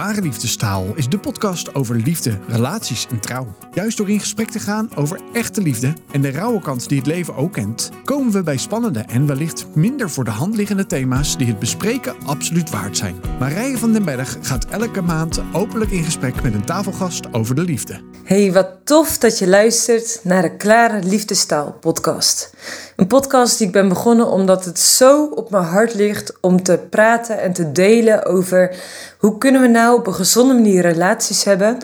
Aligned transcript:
Ware 0.00 0.20
Liefdestaal 0.20 0.86
is 0.94 1.08
de 1.08 1.18
podcast 1.18 1.74
over 1.74 1.96
liefde, 1.96 2.38
relaties 2.48 3.06
en 3.10 3.20
trouw. 3.20 3.46
Juist 3.72 3.96
door 3.96 4.10
in 4.10 4.20
gesprek 4.20 4.50
te 4.50 4.58
gaan 4.58 4.90
over 4.96 5.20
echte 5.32 5.62
liefde 5.62 5.92
en 6.10 6.20
de 6.20 6.30
rauwe 6.30 6.60
kant 6.60 6.88
die 6.88 6.98
het 6.98 7.06
leven 7.06 7.34
ook 7.34 7.52
kent, 7.52 7.90
komen 8.04 8.32
we 8.32 8.42
bij 8.42 8.56
spannende 8.56 9.00
en 9.00 9.26
wellicht 9.26 9.66
minder 9.74 10.10
voor 10.10 10.24
de 10.24 10.30
hand 10.30 10.56
liggende 10.56 10.86
thema's 10.86 11.36
die 11.36 11.46
het 11.46 11.58
bespreken 11.58 12.14
absoluut 12.26 12.70
waard 12.70 12.96
zijn. 12.96 13.20
Marije 13.38 13.78
van 13.78 13.92
den 13.92 14.04
Berg 14.04 14.36
gaat 14.40 14.64
elke 14.64 15.00
maand 15.00 15.40
openlijk 15.52 15.90
in 15.90 16.04
gesprek 16.04 16.42
met 16.42 16.54
een 16.54 16.64
tafelgast 16.64 17.32
over 17.32 17.54
de 17.54 17.62
liefde. 17.62 18.00
Hey, 18.24 18.52
wat 18.52 18.80
tof 18.84 19.18
dat 19.18 19.38
je 19.38 19.48
luistert 19.48 20.20
naar 20.22 20.42
de 20.42 20.56
Klare 20.56 21.02
Liefdestaal 21.02 21.72
podcast. 21.72 22.54
Een 23.00 23.06
podcast 23.06 23.58
die 23.58 23.66
ik 23.66 23.72
ben 23.72 23.88
begonnen 23.88 24.26
omdat 24.26 24.64
het 24.64 24.78
zo 24.78 25.24
op 25.24 25.50
mijn 25.50 25.64
hart 25.64 25.94
ligt 25.94 26.32
om 26.40 26.62
te 26.62 26.78
praten 26.90 27.40
en 27.40 27.52
te 27.52 27.72
delen 27.72 28.24
over 28.24 28.76
hoe 29.18 29.38
kunnen 29.38 29.60
we 29.60 29.66
nou 29.66 29.98
op 29.98 30.06
een 30.06 30.14
gezonde 30.14 30.54
manier 30.54 30.82
relaties 30.82 31.44
hebben. 31.44 31.78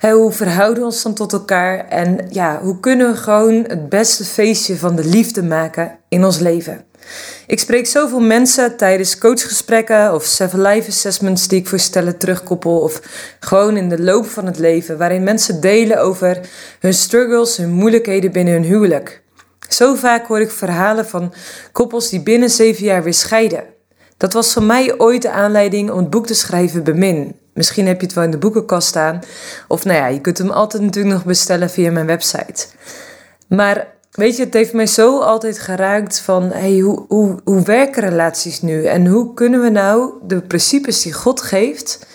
hoe 0.00 0.32
verhouden 0.32 0.78
we 0.78 0.84
ons 0.84 1.02
dan 1.02 1.14
tot 1.14 1.32
elkaar 1.32 1.88
en 1.88 2.26
ja, 2.30 2.60
hoe 2.62 2.80
kunnen 2.80 3.12
we 3.12 3.16
gewoon 3.16 3.64
het 3.66 3.88
beste 3.88 4.24
feestje 4.24 4.76
van 4.76 4.96
de 4.96 5.04
liefde 5.04 5.42
maken 5.42 5.98
in 6.08 6.24
ons 6.24 6.38
leven. 6.38 6.84
Ik 7.46 7.58
spreek 7.58 7.86
zoveel 7.86 8.20
mensen 8.20 8.76
tijdens 8.76 9.18
coachgesprekken 9.18 10.14
of 10.14 10.24
Seven 10.24 10.62
Life 10.62 10.88
Assessments 10.88 11.48
die 11.48 11.58
ik 11.58 11.68
voor 11.68 11.78
stellen 11.78 12.18
terugkoppel. 12.18 12.78
Of 12.78 13.00
gewoon 13.40 13.76
in 13.76 13.88
de 13.88 14.02
loop 14.02 14.26
van 14.26 14.46
het 14.46 14.58
leven, 14.58 14.98
waarin 14.98 15.22
mensen 15.22 15.60
delen 15.60 16.00
over 16.00 16.40
hun 16.80 16.94
struggles, 16.94 17.56
hun 17.56 17.72
moeilijkheden 17.72 18.32
binnen 18.32 18.54
hun 18.54 18.64
huwelijk. 18.64 19.21
Zo 19.72 19.94
vaak 19.94 20.26
hoor 20.26 20.40
ik 20.40 20.50
verhalen 20.50 21.06
van 21.06 21.32
koppels 21.72 22.08
die 22.08 22.22
binnen 22.22 22.50
zeven 22.50 22.84
jaar 22.84 23.02
weer 23.02 23.14
scheiden. 23.14 23.64
Dat 24.16 24.32
was 24.32 24.52
voor 24.52 24.62
mij 24.62 24.98
ooit 24.98 25.22
de 25.22 25.30
aanleiding 25.30 25.90
om 25.90 25.98
het 25.98 26.10
boek 26.10 26.26
te 26.26 26.34
schrijven 26.34 26.84
Bemin. 26.84 27.36
Misschien 27.54 27.86
heb 27.86 28.00
je 28.00 28.06
het 28.06 28.14
wel 28.14 28.24
in 28.24 28.30
de 28.30 28.38
boekenkast 28.38 28.88
staan. 28.88 29.20
Of 29.68 29.84
nou 29.84 29.98
ja, 29.98 30.06
je 30.06 30.20
kunt 30.20 30.38
hem 30.38 30.50
altijd 30.50 30.82
natuurlijk 30.82 31.14
nog 31.14 31.24
bestellen 31.24 31.70
via 31.70 31.90
mijn 31.90 32.06
website. 32.06 32.66
Maar 33.48 33.86
weet 34.10 34.36
je, 34.36 34.44
het 34.44 34.54
heeft 34.54 34.72
mij 34.72 34.86
zo 34.86 35.18
altijd 35.18 35.58
geraakt 35.58 36.18
van... 36.18 36.50
Hey, 36.50 36.78
hoe, 36.78 37.04
hoe, 37.08 37.38
hoe 37.44 37.62
werken 37.62 38.02
relaties 38.02 38.62
nu? 38.62 38.84
En 38.84 39.06
hoe 39.06 39.34
kunnen 39.34 39.62
we 39.62 39.68
nou 39.68 40.12
de 40.22 40.40
principes 40.40 41.02
die 41.02 41.12
God 41.12 41.42
geeft... 41.42 42.06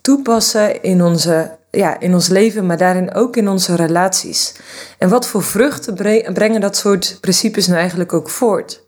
toepassen 0.00 0.82
in, 0.82 1.02
onze, 1.02 1.58
ja, 1.70 2.00
in 2.00 2.14
ons 2.14 2.28
leven, 2.28 2.66
maar 2.66 2.78
daarin 2.78 3.14
ook 3.14 3.36
in 3.36 3.48
onze 3.48 3.76
relaties? 3.76 4.54
En 4.98 5.08
wat 5.08 5.26
voor 5.26 5.42
vruchten 5.42 5.94
brengen 6.32 6.60
dat 6.60 6.76
soort 6.76 7.18
principes 7.20 7.66
nou 7.66 7.78
eigenlijk 7.78 8.12
ook 8.12 8.30
voort? 8.30 8.82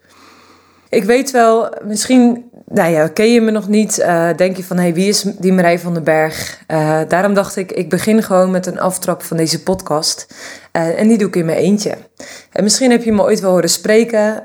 Ik 0.89 1.05
weet 1.05 1.31
wel, 1.31 1.75
misschien 1.85 2.51
nou 2.73 2.93
ja, 2.93 3.09
ken 3.09 3.33
je 3.33 3.41
me 3.41 3.51
nog 3.51 3.69
niet? 3.69 3.99
Uh, 3.99 4.29
denk 4.37 4.57
je 4.57 4.65
van, 4.65 4.77
hey, 4.77 4.95
wie 4.95 5.09
is 5.09 5.23
die 5.23 5.53
Marij 5.53 5.79
van 5.79 5.95
den 5.95 6.05
Berg? 6.05 6.61
Uh, 6.69 7.01
daarom 7.09 7.35
dacht 7.35 7.57
ik, 7.57 7.73
ik 7.73 7.89
begin 7.89 8.23
gewoon 8.23 8.51
met 8.51 8.67
een 8.67 8.81
aftrap 8.81 9.23
van 9.23 9.37
deze 9.37 9.63
podcast. 9.63 10.27
Uh, 10.77 11.01
en 11.01 11.09
die 11.09 11.19
doe 11.19 11.29
ik 11.29 11.37
in 11.37 11.45
mijn 11.45 11.59
eentje. 11.59 11.97
En 12.53 12.63
misschien 12.63 12.91
heb 12.91 13.03
je 13.03 13.13
me 13.13 13.23
ooit 13.23 13.41
wel 13.41 13.51
horen 13.51 13.69
spreken 13.69 14.45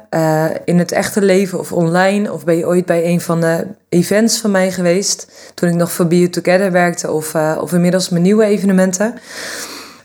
in 0.66 0.80
het 0.80 0.92
echte 0.92 1.22
leven 1.22 1.60
of 1.60 1.72
online. 1.72 2.34
Of 2.34 2.44
ben 2.44 2.58
je 2.58 2.68
ooit 2.68 2.86
bij 2.86 3.06
een 3.06 3.22
van 3.22 3.42
de 3.42 3.68
events 3.90 4.40
van 4.40 4.52
mij 4.52 4.72
geweest. 4.72 5.32
Toen 5.54 5.70
ik 5.70 5.76
nog 5.76 5.92
voor 5.92 6.08
Be 6.08 6.30
Together 6.30 6.72
werkte 6.72 7.12
of, 7.12 7.36
of 7.36 7.74
inmiddels 7.74 8.10
mijn 8.10 8.24
nieuwe 8.24 8.46
evenementen. 8.46 9.14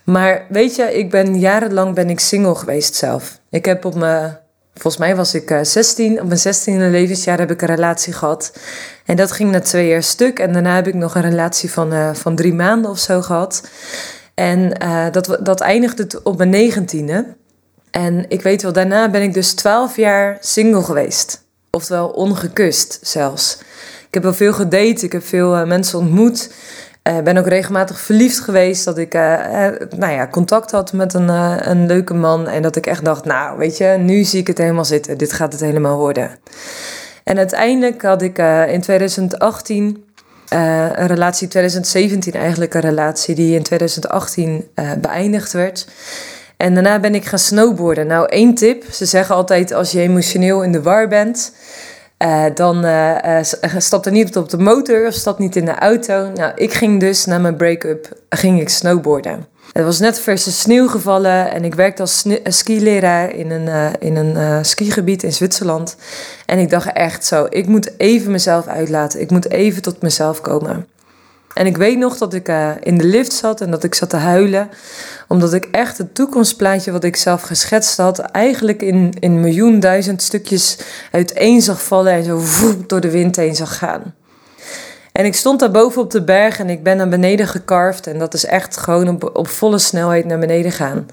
Maar 0.03 0.45
weet 0.49 0.75
je, 0.75 0.97
ik 0.97 1.09
ben 1.09 1.39
jarenlang 1.39 1.95
ben 1.95 2.09
ik 2.09 2.19
single 2.19 2.55
geweest 2.55 2.95
zelf. 2.95 3.39
Ik 3.49 3.65
heb 3.65 3.85
op 3.85 3.95
mijn 3.95 4.37
Volgens 4.73 4.97
mij 4.97 5.15
was 5.15 5.33
ik 5.33 5.59
16. 5.61 6.21
Op 6.21 6.27
mijn 6.27 6.39
16e 6.39 6.91
levensjaar 6.91 7.39
heb 7.39 7.51
ik 7.51 7.61
een 7.61 7.67
relatie 7.67 8.13
gehad. 8.13 8.53
En 9.05 9.15
dat 9.15 9.31
ging 9.31 9.51
na 9.51 9.59
twee 9.59 9.87
jaar 9.87 10.03
stuk. 10.03 10.39
En 10.39 10.53
daarna 10.53 10.75
heb 10.75 10.87
ik 10.87 10.93
nog 10.93 11.15
een 11.15 11.21
relatie 11.21 11.71
van, 11.71 12.15
van 12.15 12.35
drie 12.35 12.53
maanden 12.53 12.91
of 12.91 12.99
zo 12.99 13.21
gehad. 13.21 13.63
En 14.33 14.83
uh, 14.83 15.05
dat, 15.11 15.37
dat 15.41 15.59
eindigde 15.59 16.19
op 16.23 16.37
mijn 16.37 16.49
negentiende. 16.49 17.25
En 17.91 18.25
ik 18.27 18.41
weet 18.41 18.61
wel, 18.61 18.73
daarna 18.73 19.09
ben 19.09 19.21
ik 19.21 19.33
dus 19.33 19.53
12 19.53 19.95
jaar 19.95 20.37
single 20.39 20.83
geweest. 20.83 21.43
Oftewel 21.71 22.09
ongekust 22.09 22.99
zelfs. 23.01 23.57
Ik 24.07 24.13
heb 24.13 24.23
wel 24.23 24.33
veel 24.33 24.53
gedate, 24.53 25.05
ik 25.05 25.11
heb 25.11 25.23
veel 25.23 25.57
uh, 25.57 25.63
mensen 25.63 25.99
ontmoet. 25.99 26.53
Uh, 27.09 27.19
ben 27.19 27.37
ook 27.37 27.47
regelmatig 27.47 27.99
verliefd 27.99 28.39
geweest. 28.39 28.85
Dat 28.85 28.97
ik 28.97 29.13
nou 29.13 30.11
ja, 30.11 30.27
contact 30.27 30.71
had 30.71 30.93
met 30.93 31.13
een, 31.13 31.29
een 31.69 31.85
leuke 31.85 32.13
man. 32.13 32.47
En 32.47 32.61
dat 32.61 32.75
ik 32.75 32.87
echt 32.87 33.05
dacht, 33.05 33.25
nou 33.25 33.57
weet 33.57 33.77
je, 33.77 33.85
nu 33.99 34.23
zie 34.23 34.39
ik 34.39 34.47
het 34.47 34.57
helemaal 34.57 34.85
zitten. 34.85 35.17
Dit 35.17 35.33
gaat 35.33 35.51
het 35.51 35.61
helemaal 35.61 35.97
worden. 35.97 36.29
En 37.23 37.37
uiteindelijk 37.37 38.01
had 38.01 38.21
ik 38.21 38.37
in 38.67 38.81
2018 38.81 40.03
een 40.53 41.07
relatie, 41.07 41.47
2017 41.47 42.33
eigenlijk 42.33 42.73
een 42.73 42.81
relatie 42.81 43.35
die 43.35 43.55
in 43.55 43.63
2018 43.63 44.67
beëindigd 45.01 45.51
werd. 45.53 45.87
En 46.57 46.73
daarna 46.73 46.99
ben 46.99 47.15
ik 47.15 47.25
gaan 47.25 47.39
snowboarden. 47.39 48.07
Nou, 48.07 48.27
één 48.29 48.53
tip. 48.53 48.83
Ze 48.91 49.05
zeggen 49.05 49.35
altijd 49.35 49.73
als 49.73 49.91
je 49.91 49.99
emotioneel 49.99 50.63
in 50.63 50.71
de 50.71 50.81
war 50.81 51.07
bent 51.07 51.53
uh, 52.23 52.45
dan 52.53 52.85
stap 53.77 54.05
er 54.05 54.11
niet 54.11 54.37
op 54.37 54.49
de 54.49 54.57
motor 54.57 55.07
of 55.07 55.13
stap 55.13 55.39
niet 55.39 55.55
in 55.55 55.65
de 55.65 55.75
auto. 55.75 56.31
Nou, 56.35 56.51
ik 56.55 56.73
ging 56.73 56.99
dus 56.99 57.25
na 57.25 57.37
mijn 57.37 57.55
break-up 57.55 58.07
ging 58.29 58.61
ik 58.61 58.69
snowboarden. 58.69 59.47
Het 59.73 59.83
was 59.83 59.99
net 59.99 60.19
verse 60.19 60.51
sneeuw 60.51 60.87
gevallen 60.87 61.51
en 61.51 61.63
ik 61.63 61.75
werkte 61.75 62.01
als 62.01 62.25
skileraar 62.43 63.35
in 63.35 63.51
een, 63.51 63.99
in 63.99 64.15
een 64.15 64.65
skigebied 64.65 65.23
in 65.23 65.33
Zwitserland. 65.33 65.95
En 66.45 66.59
ik 66.59 66.69
dacht 66.69 66.91
echt 66.93 67.25
zo, 67.25 67.47
ik 67.49 67.67
moet 67.67 67.91
even 67.97 68.31
mezelf 68.31 68.67
uitlaten. 68.67 69.21
Ik 69.21 69.31
moet 69.31 69.49
even 69.49 69.81
tot 69.81 70.01
mezelf 70.01 70.41
komen. 70.41 70.87
En 71.53 71.65
ik 71.65 71.77
weet 71.77 71.97
nog 71.97 72.17
dat 72.17 72.33
ik 72.33 72.49
uh, 72.49 72.71
in 72.79 72.97
de 72.97 73.03
lift 73.03 73.33
zat 73.33 73.61
en 73.61 73.71
dat 73.71 73.83
ik 73.83 73.95
zat 73.95 74.09
te 74.09 74.17
huilen. 74.17 74.69
Omdat 75.27 75.53
ik 75.53 75.67
echt 75.71 75.97
het 75.97 76.15
toekomstplaatje 76.15 76.91
wat 76.91 77.03
ik 77.03 77.15
zelf 77.15 77.41
geschetst 77.41 77.97
had, 77.97 78.19
eigenlijk 78.19 78.81
in, 78.81 79.13
in 79.19 79.39
miljoen 79.39 79.79
duizend 79.79 80.21
stukjes 80.21 80.77
uiteen 81.11 81.61
zag 81.61 81.83
vallen 81.83 82.13
en 82.13 82.23
zo 82.23 82.39
voep, 82.39 82.89
door 82.89 83.01
de 83.01 83.11
wind 83.11 83.35
heen 83.35 83.55
zag 83.55 83.77
gaan. 83.77 84.13
En 85.13 85.25
ik 85.25 85.35
stond 85.35 85.59
daar 85.59 85.71
boven 85.71 86.01
op 86.01 86.11
de 86.11 86.23
berg 86.23 86.59
en 86.59 86.69
ik 86.69 86.83
ben 86.83 86.97
naar 86.97 87.09
beneden 87.09 87.47
gekarfd. 87.47 88.07
En 88.07 88.19
dat 88.19 88.33
is 88.33 88.45
echt 88.45 88.77
gewoon 88.77 89.33
op, 89.33 89.47
volle 89.47 89.77
snelheid 89.77 90.25
naar 90.25 90.39
beneden 90.39 90.71
gaan. 90.71 91.07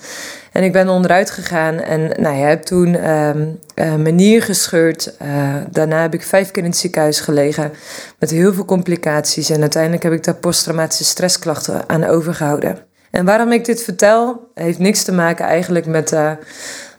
En 0.52 0.62
ik 0.62 0.72
ben 0.72 0.88
onderuit 0.88 1.30
gegaan 1.30 1.78
en 1.78 2.00
nou 2.00 2.36
ja, 2.36 2.46
heb 2.46 2.62
toen 2.62 3.10
um, 3.10 3.58
uh, 3.74 3.94
mijn 3.94 4.14
nier 4.14 4.42
gescheurd. 4.42 5.14
Uh, 5.22 5.54
daarna 5.70 6.00
heb 6.00 6.14
ik 6.14 6.22
vijf 6.22 6.50
keer 6.50 6.62
in 6.62 6.68
het 6.68 6.78
ziekenhuis 6.78 7.20
gelegen 7.20 7.72
met 8.18 8.30
heel 8.30 8.52
veel 8.52 8.64
complicaties. 8.64 9.50
En 9.50 9.60
uiteindelijk 9.60 10.02
heb 10.02 10.12
ik 10.12 10.24
daar 10.24 10.34
posttraumatische 10.34 11.04
stressklachten 11.04 11.88
aan 11.88 12.04
overgehouden. 12.04 12.78
En 13.10 13.24
waarom 13.24 13.52
ik 13.52 13.64
dit 13.64 13.82
vertel, 13.82 14.50
heeft 14.54 14.78
niks 14.78 15.02
te 15.02 15.12
maken 15.12 15.44
eigenlijk 15.44 15.86
met... 15.86 16.12
Uh, 16.12 16.32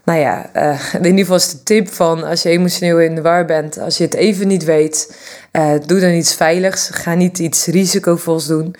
nou 0.03 0.19
ja, 0.19 0.49
uh, 0.55 0.93
in 0.93 1.05
ieder 1.05 1.19
geval 1.19 1.35
is 1.35 1.51
de 1.51 1.63
tip 1.63 1.87
van 1.87 2.23
als 2.23 2.41
je 2.41 2.49
emotioneel 2.49 2.99
in 2.99 3.15
de 3.15 3.21
war 3.21 3.45
bent, 3.45 3.79
als 3.79 3.97
je 3.97 4.03
het 4.03 4.13
even 4.13 4.47
niet 4.47 4.63
weet, 4.63 5.15
uh, 5.51 5.73
doe 5.85 5.99
dan 5.99 6.11
iets 6.11 6.35
veiligs. 6.35 6.89
Ga 6.91 7.13
niet 7.13 7.39
iets 7.39 7.65
risicovols 7.65 8.47
doen. 8.47 8.75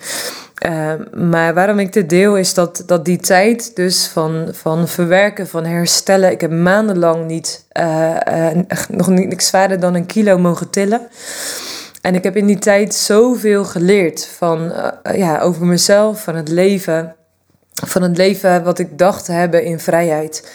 Uh, 0.66 0.92
maar 1.12 1.54
waarom 1.54 1.78
ik 1.78 1.92
dit 1.92 2.08
deel 2.08 2.36
is 2.36 2.54
dat, 2.54 2.82
dat 2.86 3.04
die 3.04 3.18
tijd 3.18 3.76
dus 3.76 4.06
van, 4.06 4.48
van 4.52 4.88
verwerken, 4.88 5.48
van 5.48 5.64
herstellen. 5.64 6.30
Ik 6.30 6.40
heb 6.40 6.50
maandenlang 6.50 7.26
niet, 7.26 7.64
nog 8.88 9.08
niks 9.08 9.46
zwaarder 9.46 9.80
dan 9.80 9.94
een 9.94 10.06
kilo 10.06 10.38
mogen 10.38 10.70
tillen. 10.70 11.00
En 12.00 12.14
ik 12.14 12.24
heb 12.24 12.36
in 12.36 12.46
die 12.46 12.58
tijd 12.58 12.94
zoveel 12.94 13.64
geleerd 13.64 14.26
van, 14.36 14.72
ja, 15.14 15.40
over 15.40 15.66
mezelf, 15.66 16.22
van 16.22 16.36
het 16.36 16.48
leven. 16.48 17.14
Van 17.86 18.02
het 18.02 18.16
leven 18.16 18.64
wat 18.64 18.78
ik 18.78 18.98
dacht 18.98 19.24
te 19.24 19.32
hebben 19.32 19.64
in 19.64 19.80
vrijheid. 19.80 20.50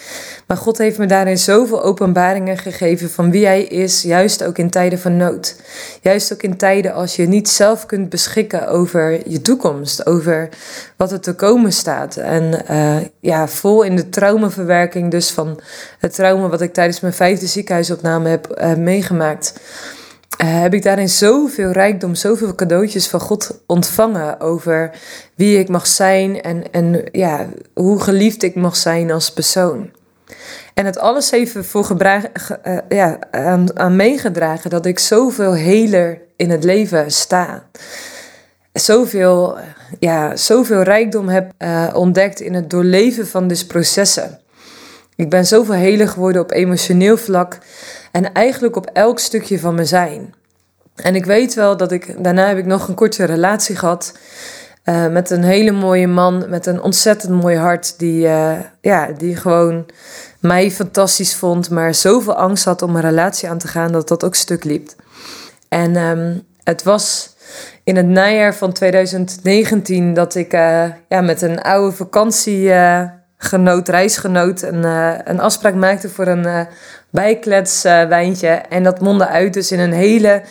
Maar 0.48 0.58
God 0.58 0.78
heeft 0.78 0.98
me 0.98 1.06
daarin 1.06 1.38
zoveel 1.38 1.84
openbaringen 1.84 2.58
gegeven 2.58 3.10
van 3.10 3.32
wie 3.32 3.46
Hij 3.46 3.64
is, 3.64 4.02
juist 4.02 4.44
ook 4.44 4.58
in 4.58 4.70
tijden 4.70 5.00
van 5.00 5.18
nood. 5.18 5.56
Juist 6.02 6.34
ook 6.34 6.42
in 6.42 6.58
tijden 6.58 6.94
als 6.94 7.16
je 7.16 7.28
niet 7.28 7.50
zelf 7.50 7.86
kunt 7.86 8.10
beschikken 8.10 8.68
over 8.68 9.30
je 9.30 9.42
toekomst, 9.42 10.06
over 10.06 10.50
wat 10.96 11.12
er 11.12 11.20
te 11.20 11.36
komen 11.36 11.74
staat. 11.74 12.16
En 12.16 12.64
uh, 12.72 12.98
ja, 13.20 13.48
vol 13.48 13.84
in 13.84 13.96
de 13.96 14.10
traumaverwerking 14.10 15.12
dus 15.12 15.32
van 15.32 15.60
het 16.00 16.14
trauma 16.14 16.48
wat 16.48 16.62
ik 16.62 16.74
tijdens 16.74 17.00
mijn 17.00 17.14
vijfde 17.14 17.48
ziekenhuisopname 17.48 18.30
heb 18.30 18.60
uh, 18.62 18.74
meegemaakt. 18.76 19.60
Uh, 20.44 20.62
heb 20.62 20.74
ik 20.74 20.84
daarin 20.84 21.10
zoveel 21.10 21.72
rijkdom, 21.72 22.16
zoveel 22.16 22.56
cadeautjes 22.56 23.08
van 23.08 23.20
God 23.20 23.62
ontvangen 23.66 24.40
over 24.40 24.92
wie 25.36 25.60
ik 25.60 25.70
mag 25.70 25.88
zijn 25.88 26.42
en, 26.42 26.72
en 26.72 27.04
ja, 27.12 27.48
hoe 27.74 28.02
geliefd 28.02 28.44
ik 28.44 28.56
mag 28.56 28.76
zijn 28.76 29.12
als 29.12 29.32
persoon. 29.32 29.90
En 30.74 30.86
het 30.86 30.98
alles 30.98 31.32
heeft 31.32 31.56
ervoor 31.56 31.98
uh, 32.02 32.78
ja, 32.90 33.20
aan, 33.74 33.96
meegedragen 33.96 34.70
dat 34.70 34.86
ik 34.86 35.00
zoveel 35.00 35.54
heler 35.54 36.22
in 36.36 36.50
het 36.50 36.64
leven 36.64 37.12
sta. 37.12 37.64
Zoveel, 38.74 39.58
ja, 40.00 40.36
zoveel 40.36 40.82
rijkdom 40.82 41.30
heb 41.30 41.52
uh, 41.60 41.88
ontdekt 41.94 42.40
in 42.40 42.54
het 42.54 42.70
doorleven 42.70 43.28
van 43.28 43.48
deze 43.48 43.68
processen. 43.68 44.40
Ik 45.16 45.30
ben 45.30 45.46
zoveel 45.46 45.74
heler 45.74 46.08
geworden 46.08 46.42
op 46.42 46.52
emotioneel 46.52 47.18
vlak 47.18 47.58
en 48.12 48.34
eigenlijk 48.34 48.76
op 48.76 48.90
elk 48.94 49.20
stukje 49.20 49.60
van 49.60 49.76
mijn 49.76 49.88
zijn. 49.88 50.34
En 50.96 51.16
ik 51.16 51.26
weet 51.26 51.54
wel 51.54 51.78
dat 51.78 51.92
ik, 51.92 52.24
daarna 52.24 52.48
heb 52.48 52.58
ik 52.58 52.66
nog 52.66 52.88
een 52.88 52.96
korte 52.96 53.24
relatie 53.24 53.76
gehad. 53.76 54.14
Uh, 54.90 55.08
met 55.08 55.30
een 55.30 55.44
hele 55.44 55.72
mooie 55.72 56.08
man, 56.08 56.46
met 56.50 56.66
een 56.66 56.82
ontzettend 56.82 57.42
mooi 57.42 57.58
hart. 57.58 58.00
Die, 58.00 58.26
uh, 58.26 58.52
ja, 58.82 59.08
die 59.18 59.36
gewoon 59.36 59.86
mij 60.40 60.72
fantastisch 60.72 61.36
vond, 61.36 61.70
maar 61.70 61.94
zoveel 61.94 62.36
angst 62.36 62.66
had 62.66 62.82
om 62.82 62.96
een 62.96 63.02
relatie 63.02 63.50
aan 63.50 63.58
te 63.58 63.68
gaan 63.68 63.92
dat 63.92 64.08
dat 64.08 64.24
ook 64.24 64.36
stuk 64.36 64.64
liep. 64.64 64.90
En 65.70 65.96
um, 65.96 66.44
het 66.64 66.84
was 66.84 67.36
in 67.84 67.96
het 67.96 68.08
najaar 68.08 68.56
van 68.56 68.74
2019 68.74 70.14
dat 70.14 70.36
ik 70.36 70.54
uh, 70.54 70.84
ja, 71.10 71.22
met 71.22 71.42
een 71.42 71.62
oude 71.62 71.96
vakantiegenoot, 71.96 73.88
reisgenoot, 73.88 74.62
een, 74.62 74.84
een 75.30 75.40
afspraak 75.40 75.76
maakte 75.76 76.10
voor 76.10 76.28
een 76.28 76.68
bijkletswijntje. 77.10 78.48
en 78.48 78.84
dat 78.84 79.00
mondde 79.00 79.28
uit 79.28 79.54
dus 79.54 79.72
in 79.72 79.80
een 79.80 79.94
hele 79.94 80.42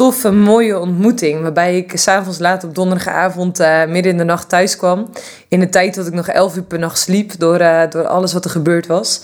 toffe, 0.00 0.30
mooie 0.30 0.78
ontmoeting. 0.78 1.42
Waarbij 1.42 1.76
ik 1.76 1.92
s'avonds 1.94 2.38
laat 2.38 2.64
op 2.64 2.74
donderdagavond 2.74 3.60
uh, 3.60 3.84
midden 3.86 4.12
in 4.12 4.18
de 4.18 4.24
nacht 4.24 4.48
thuis 4.48 4.76
kwam. 4.76 5.10
In 5.48 5.60
de 5.60 5.68
tijd 5.68 5.94
dat 5.94 6.06
ik 6.06 6.12
nog 6.12 6.28
elf 6.28 6.56
uur 6.56 6.62
per 6.62 6.78
nacht 6.78 6.98
sliep 6.98 7.38
door, 7.38 7.60
uh, 7.60 7.82
door 7.90 8.06
alles 8.06 8.32
wat 8.32 8.44
er 8.44 8.50
gebeurd 8.50 8.86
was. 8.86 9.22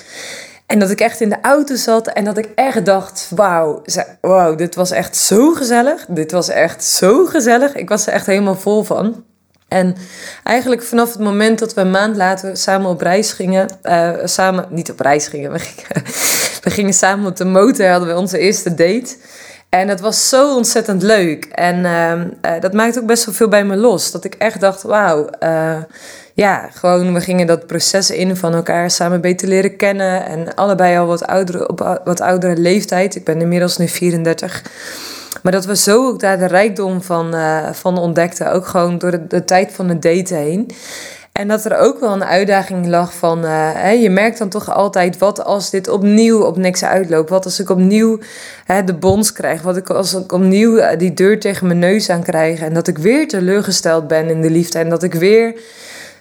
En 0.66 0.78
dat 0.78 0.90
ik 0.90 1.00
echt 1.00 1.20
in 1.20 1.28
de 1.28 1.40
auto 1.42 1.74
zat 1.74 2.06
en 2.06 2.24
dat 2.24 2.38
ik 2.38 2.48
echt 2.54 2.84
dacht: 2.84 3.30
wauw, 3.34 3.82
wow, 4.20 4.58
dit 4.58 4.74
was 4.74 4.90
echt 4.90 5.16
zo 5.16 5.52
gezellig. 5.52 6.04
Dit 6.08 6.32
was 6.32 6.48
echt 6.48 6.84
zo 6.84 7.24
gezellig. 7.24 7.74
Ik 7.74 7.88
was 7.88 8.06
er 8.06 8.12
echt 8.12 8.26
helemaal 8.26 8.56
vol 8.56 8.82
van. 8.82 9.24
En 9.68 9.96
eigenlijk 10.44 10.82
vanaf 10.82 11.12
het 11.12 11.22
moment 11.22 11.58
dat 11.58 11.74
we 11.74 11.80
een 11.80 11.90
maand 11.90 12.16
later 12.16 12.56
samen 12.56 12.90
op 12.90 13.00
reis 13.00 13.32
gingen, 13.32 13.68
uh, 13.82 14.10
samen, 14.24 14.66
niet 14.70 14.90
op 14.90 15.00
reis 15.00 15.28
gingen, 15.28 15.52
we 15.52 15.58
gingen, 15.58 16.04
we 16.64 16.70
gingen 16.70 16.94
samen 16.94 17.26
op 17.26 17.36
de 17.36 17.44
motor, 17.44 17.86
hadden 17.86 18.08
we 18.08 18.16
onze 18.16 18.38
eerste 18.38 18.74
date. 18.74 19.16
En 19.68 19.86
dat 19.86 20.00
was 20.00 20.28
zo 20.28 20.56
ontzettend 20.56 21.02
leuk. 21.02 21.44
En 21.44 21.78
uh, 21.78 22.60
dat 22.60 22.72
maakt 22.72 22.98
ook 22.98 23.06
best 23.06 23.24
wel 23.24 23.34
veel 23.34 23.48
bij 23.48 23.64
me 23.64 23.76
los. 23.76 24.10
Dat 24.10 24.24
ik 24.24 24.34
echt 24.34 24.60
dacht, 24.60 24.82
wauw, 24.82 25.28
uh, 25.40 25.76
ja, 26.34 26.68
gewoon 26.72 27.14
we 27.14 27.20
gingen 27.20 27.46
dat 27.46 27.66
proces 27.66 28.10
in 28.10 28.36
van 28.36 28.54
elkaar 28.54 28.90
samen 28.90 29.20
beter 29.20 29.48
leren 29.48 29.76
kennen. 29.76 30.26
En 30.26 30.54
allebei 30.54 30.98
al 30.98 31.06
wat 31.06 31.26
oudere, 31.26 31.68
op 31.68 32.00
wat 32.04 32.20
oudere 32.20 32.56
leeftijd. 32.56 33.14
Ik 33.14 33.24
ben 33.24 33.40
inmiddels 33.40 33.76
nu 33.76 33.88
34. 33.88 34.62
Maar 35.42 35.52
dat 35.52 35.64
we 35.64 35.76
zo 35.76 36.06
ook 36.06 36.20
daar 36.20 36.38
de 36.38 36.46
rijkdom 36.46 37.02
van, 37.02 37.34
uh, 37.34 37.72
van 37.72 37.98
ontdekten. 37.98 38.52
Ook 38.52 38.66
gewoon 38.66 38.98
door 38.98 39.10
de, 39.10 39.26
de 39.26 39.44
tijd 39.44 39.72
van 39.72 39.88
het 39.88 40.02
daten 40.02 40.36
heen. 40.36 40.70
En 41.36 41.48
dat 41.48 41.64
er 41.64 41.76
ook 41.76 42.00
wel 42.00 42.12
een 42.12 42.24
uitdaging 42.24 42.86
lag 42.86 43.14
van, 43.14 43.44
uh, 43.44 43.70
hè, 43.74 43.90
je 43.90 44.10
merkt 44.10 44.38
dan 44.38 44.48
toch 44.48 44.74
altijd, 44.74 45.18
wat 45.18 45.44
als 45.44 45.70
dit 45.70 45.88
opnieuw 45.88 46.40
op 46.40 46.56
niks 46.56 46.84
uitloopt? 46.84 47.30
Wat 47.30 47.44
als 47.44 47.60
ik 47.60 47.70
opnieuw 47.70 48.18
hè, 48.64 48.84
de 48.84 48.94
bons 48.94 49.32
krijg? 49.32 49.62
Wat 49.62 49.76
ik 49.76 49.90
als 49.90 50.14
ik 50.14 50.32
opnieuw 50.32 50.76
uh, 50.76 50.88
die 50.98 51.14
deur 51.14 51.40
tegen 51.40 51.66
mijn 51.66 51.78
neus 51.78 52.10
aan 52.10 52.22
krijg? 52.22 52.60
En 52.60 52.74
dat 52.74 52.88
ik 52.88 52.98
weer 52.98 53.28
teleurgesteld 53.28 54.08
ben 54.08 54.28
in 54.28 54.40
de 54.40 54.50
liefde 54.50 54.78
en 54.78 54.88
dat 54.88 55.02
ik 55.02 55.14
weer 55.14 55.60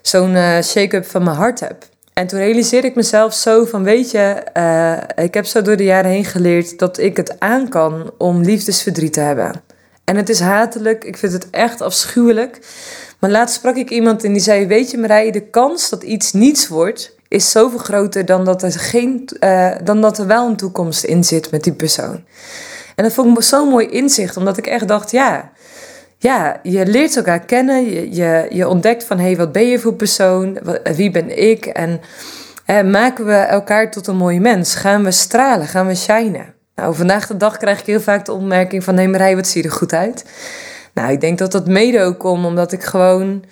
zo'n 0.01 0.33
uh, 0.35 0.62
shake-up 0.62 1.06
van 1.06 1.23
mijn 1.23 1.35
hart 1.35 1.59
heb. 1.59 1.75
En 2.13 2.27
toen 2.27 2.39
realiseerde 2.39 2.88
ik 2.88 2.95
mezelf 2.95 3.33
zo 3.33 3.65
van, 3.65 3.83
weet 3.83 4.12
je, 4.12 4.44
ik 5.15 5.33
heb 5.33 5.45
zo 5.45 5.62
door 5.62 5.75
de 5.75 5.83
jaren 5.83 6.12
heen 6.12 6.25
geleerd 6.25 6.79
dat 6.79 6.97
ik 6.97 7.17
het 7.17 7.39
aan 7.39 7.69
kan 7.69 8.12
om 8.17 8.41
liefdesverdriet 8.41 9.13
te 9.13 9.19
hebben. 9.19 9.51
En 10.03 10.15
het 10.15 10.29
is 10.29 10.39
hatelijk, 10.39 11.03
ik 11.03 11.17
vind 11.17 11.33
het 11.33 11.50
echt 11.50 11.81
afschuwelijk. 11.81 12.59
Maar 13.19 13.29
laatst 13.29 13.56
sprak 13.56 13.75
ik 13.75 13.89
iemand 13.89 14.23
en 14.23 14.31
die 14.31 14.41
zei: 14.41 14.67
Weet 14.67 14.91
je, 14.91 14.97
Marije, 14.97 15.31
de 15.31 15.50
kans 15.50 15.89
dat 15.89 16.03
iets 16.03 16.33
niets 16.33 16.67
wordt, 16.67 17.15
is 17.27 17.51
zoveel 17.51 17.79
groter 17.79 18.25
dan 18.25 18.45
dat 18.45 18.63
er, 18.63 18.71
geen, 18.71 19.29
uh, 19.39 19.71
dan 19.83 20.01
dat 20.01 20.17
er 20.17 20.27
wel 20.27 20.47
een 20.47 20.56
toekomst 20.56 21.03
in 21.03 21.23
zit 21.23 21.51
met 21.51 21.63
die 21.63 21.73
persoon. 21.73 22.23
En 22.95 23.03
dat 23.03 23.13
vond 23.13 23.38
ik 23.38 23.44
zo'n 23.44 23.69
mooi 23.69 23.88
inzicht, 23.88 24.38
omdat 24.38 24.57
ik 24.57 24.67
echt 24.67 24.88
dacht: 24.88 25.12
ja, 25.12 25.51
ja 26.17 26.59
je 26.63 26.85
leert 26.85 27.15
elkaar 27.15 27.45
kennen, 27.45 27.85
je, 27.85 28.15
je, 28.15 28.45
je 28.50 28.67
ontdekt 28.67 29.03
van 29.03 29.17
hé, 29.17 29.25
hey, 29.25 29.38
wat 29.38 29.51
ben 29.51 29.67
je 29.67 29.79
voor 29.79 29.94
persoon, 29.94 30.59
wie 30.95 31.12
ben 31.12 31.38
ik? 31.38 31.65
En 31.65 32.01
eh, 32.65 32.83
maken 32.83 33.25
we 33.25 33.33
elkaar 33.33 33.91
tot 33.91 34.07
een 34.07 34.17
mooi 34.17 34.39
mens? 34.39 34.75
Gaan 34.75 35.03
we 35.03 35.12
stralen? 35.12 35.67
Gaan 35.67 35.88
we 35.88 35.95
shinen? 35.95 36.53
Nou, 36.75 36.95
vandaag 36.95 37.27
de 37.27 37.38
dag 37.38 37.57
krijg 37.57 37.79
ik 37.79 37.85
heel 37.85 38.01
vaak 38.01 38.25
de 38.25 38.31
opmerking 38.31 38.83
van... 38.83 38.97
hé 38.97 39.07
Marij, 39.07 39.35
wat 39.35 39.47
zie 39.47 39.62
je 39.62 39.67
er 39.67 39.73
goed 39.73 39.94
uit? 39.94 40.25
Nou, 40.95 41.12
ik 41.12 41.21
denk 41.21 41.38
dat 41.38 41.51
dat 41.51 41.68
mede 41.68 42.01
ook 42.01 42.19
komt 42.19 42.45
omdat 42.45 42.71
ik 42.71 42.83
gewoon 42.83 43.44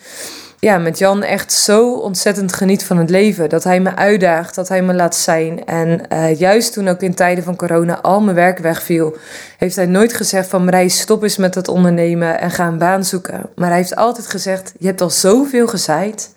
ja, 0.59 0.77
met 0.77 0.97
Jan 0.97 1.23
echt 1.23 1.53
zo 1.53 1.93
ontzettend 1.93 2.53
geniet 2.53 2.83
van 2.83 2.97
het 2.97 3.09
leven. 3.09 3.49
Dat 3.49 3.63
hij 3.63 3.79
me 3.79 3.95
uitdaagt, 3.95 4.55
dat 4.55 4.67
hij 4.67 4.81
me 4.81 4.93
laat 4.93 5.15
zijn. 5.15 5.65
En 5.65 6.01
uh, 6.13 6.39
juist 6.39 6.73
toen 6.73 6.87
ook 6.87 7.01
in 7.01 7.13
tijden 7.13 7.43
van 7.43 7.55
corona 7.55 8.01
al 8.01 8.21
mijn 8.21 8.35
werk 8.35 8.57
wegviel, 8.57 9.17
heeft 9.57 9.75
hij 9.75 9.85
nooit 9.85 10.13
gezegd 10.13 10.49
van 10.49 10.63
Marij, 10.65 10.87
stop 10.87 11.23
eens 11.23 11.37
met 11.37 11.55
het 11.55 11.67
ondernemen 11.67 12.39
en 12.39 12.51
ga 12.51 12.67
een 12.67 12.77
baan 12.77 13.03
zoeken. 13.03 13.49
Maar 13.55 13.67
hij 13.69 13.77
heeft 13.77 13.95
altijd 13.95 14.27
gezegd, 14.27 14.73
je 14.79 14.85
hebt 14.85 15.01
al 15.01 15.09
zoveel 15.09 15.67
gezaaid. 15.67 16.29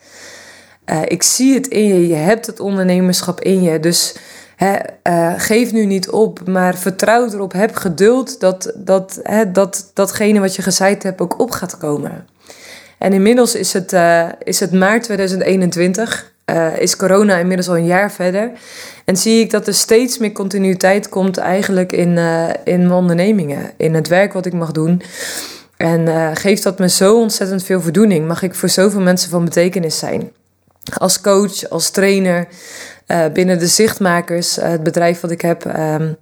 Uh, 0.86 1.00
ik 1.04 1.22
zie 1.22 1.54
het 1.54 1.66
in 1.66 1.86
je, 1.86 2.08
je 2.08 2.14
hebt 2.14 2.46
het 2.46 2.60
ondernemerschap 2.60 3.40
in 3.40 3.62
je. 3.62 3.80
Dus 3.80 4.14
uh, 4.58 5.32
geef 5.36 5.72
nu 5.72 5.84
niet 5.84 6.10
op, 6.10 6.46
maar 6.46 6.74
vertrouw 6.74 7.26
erop. 7.26 7.52
Heb 7.52 7.74
geduld 7.74 8.40
dat, 8.40 8.72
dat, 8.76 9.20
dat 9.52 9.90
datgene 9.94 10.40
wat 10.40 10.56
je 10.56 10.62
gezaaid 10.62 11.02
hebt 11.02 11.20
ook 11.20 11.40
op 11.40 11.50
gaat 11.50 11.78
komen. 11.78 12.26
En 12.98 13.12
inmiddels 13.12 13.54
is 13.54 13.72
het, 13.72 13.92
uh, 13.92 14.28
is 14.42 14.60
het 14.60 14.72
maart 14.72 15.02
2021. 15.02 16.34
Uh, 16.50 16.78
is 16.78 16.96
corona 16.96 17.36
inmiddels 17.36 17.68
al 17.68 17.76
een 17.76 17.86
jaar 17.86 18.12
verder. 18.12 18.50
En 19.04 19.16
zie 19.16 19.40
ik 19.40 19.50
dat 19.50 19.66
er 19.66 19.74
steeds 19.74 20.18
meer 20.18 20.32
continuïteit 20.32 21.08
komt 21.08 21.36
eigenlijk 21.36 21.92
in, 21.92 22.18
in 22.64 22.80
mijn 22.80 22.92
ondernemingen. 22.92 23.70
In 23.76 23.94
het 23.94 24.08
werk 24.08 24.32
wat 24.32 24.46
ik 24.46 24.52
mag 24.52 24.72
doen. 24.72 25.02
En 25.76 26.36
geeft 26.36 26.62
dat 26.62 26.78
me 26.78 26.88
zo 26.88 27.20
ontzettend 27.20 27.62
veel 27.62 27.80
voldoening. 27.80 28.26
Mag 28.26 28.42
ik 28.42 28.54
voor 28.54 28.68
zoveel 28.68 29.00
mensen 29.00 29.30
van 29.30 29.44
betekenis 29.44 29.98
zijn. 29.98 30.32
Als 30.98 31.20
coach, 31.20 31.68
als 31.68 31.90
trainer, 31.90 32.48
binnen 33.32 33.58
de 33.58 33.66
Zichtmakers, 33.66 34.58
uh, 34.58 34.68
het 34.68 34.82
bedrijf 34.82 35.20
wat 35.20 35.30
ik 35.30 35.40
heb, 35.40 35.64
um, 35.64 36.16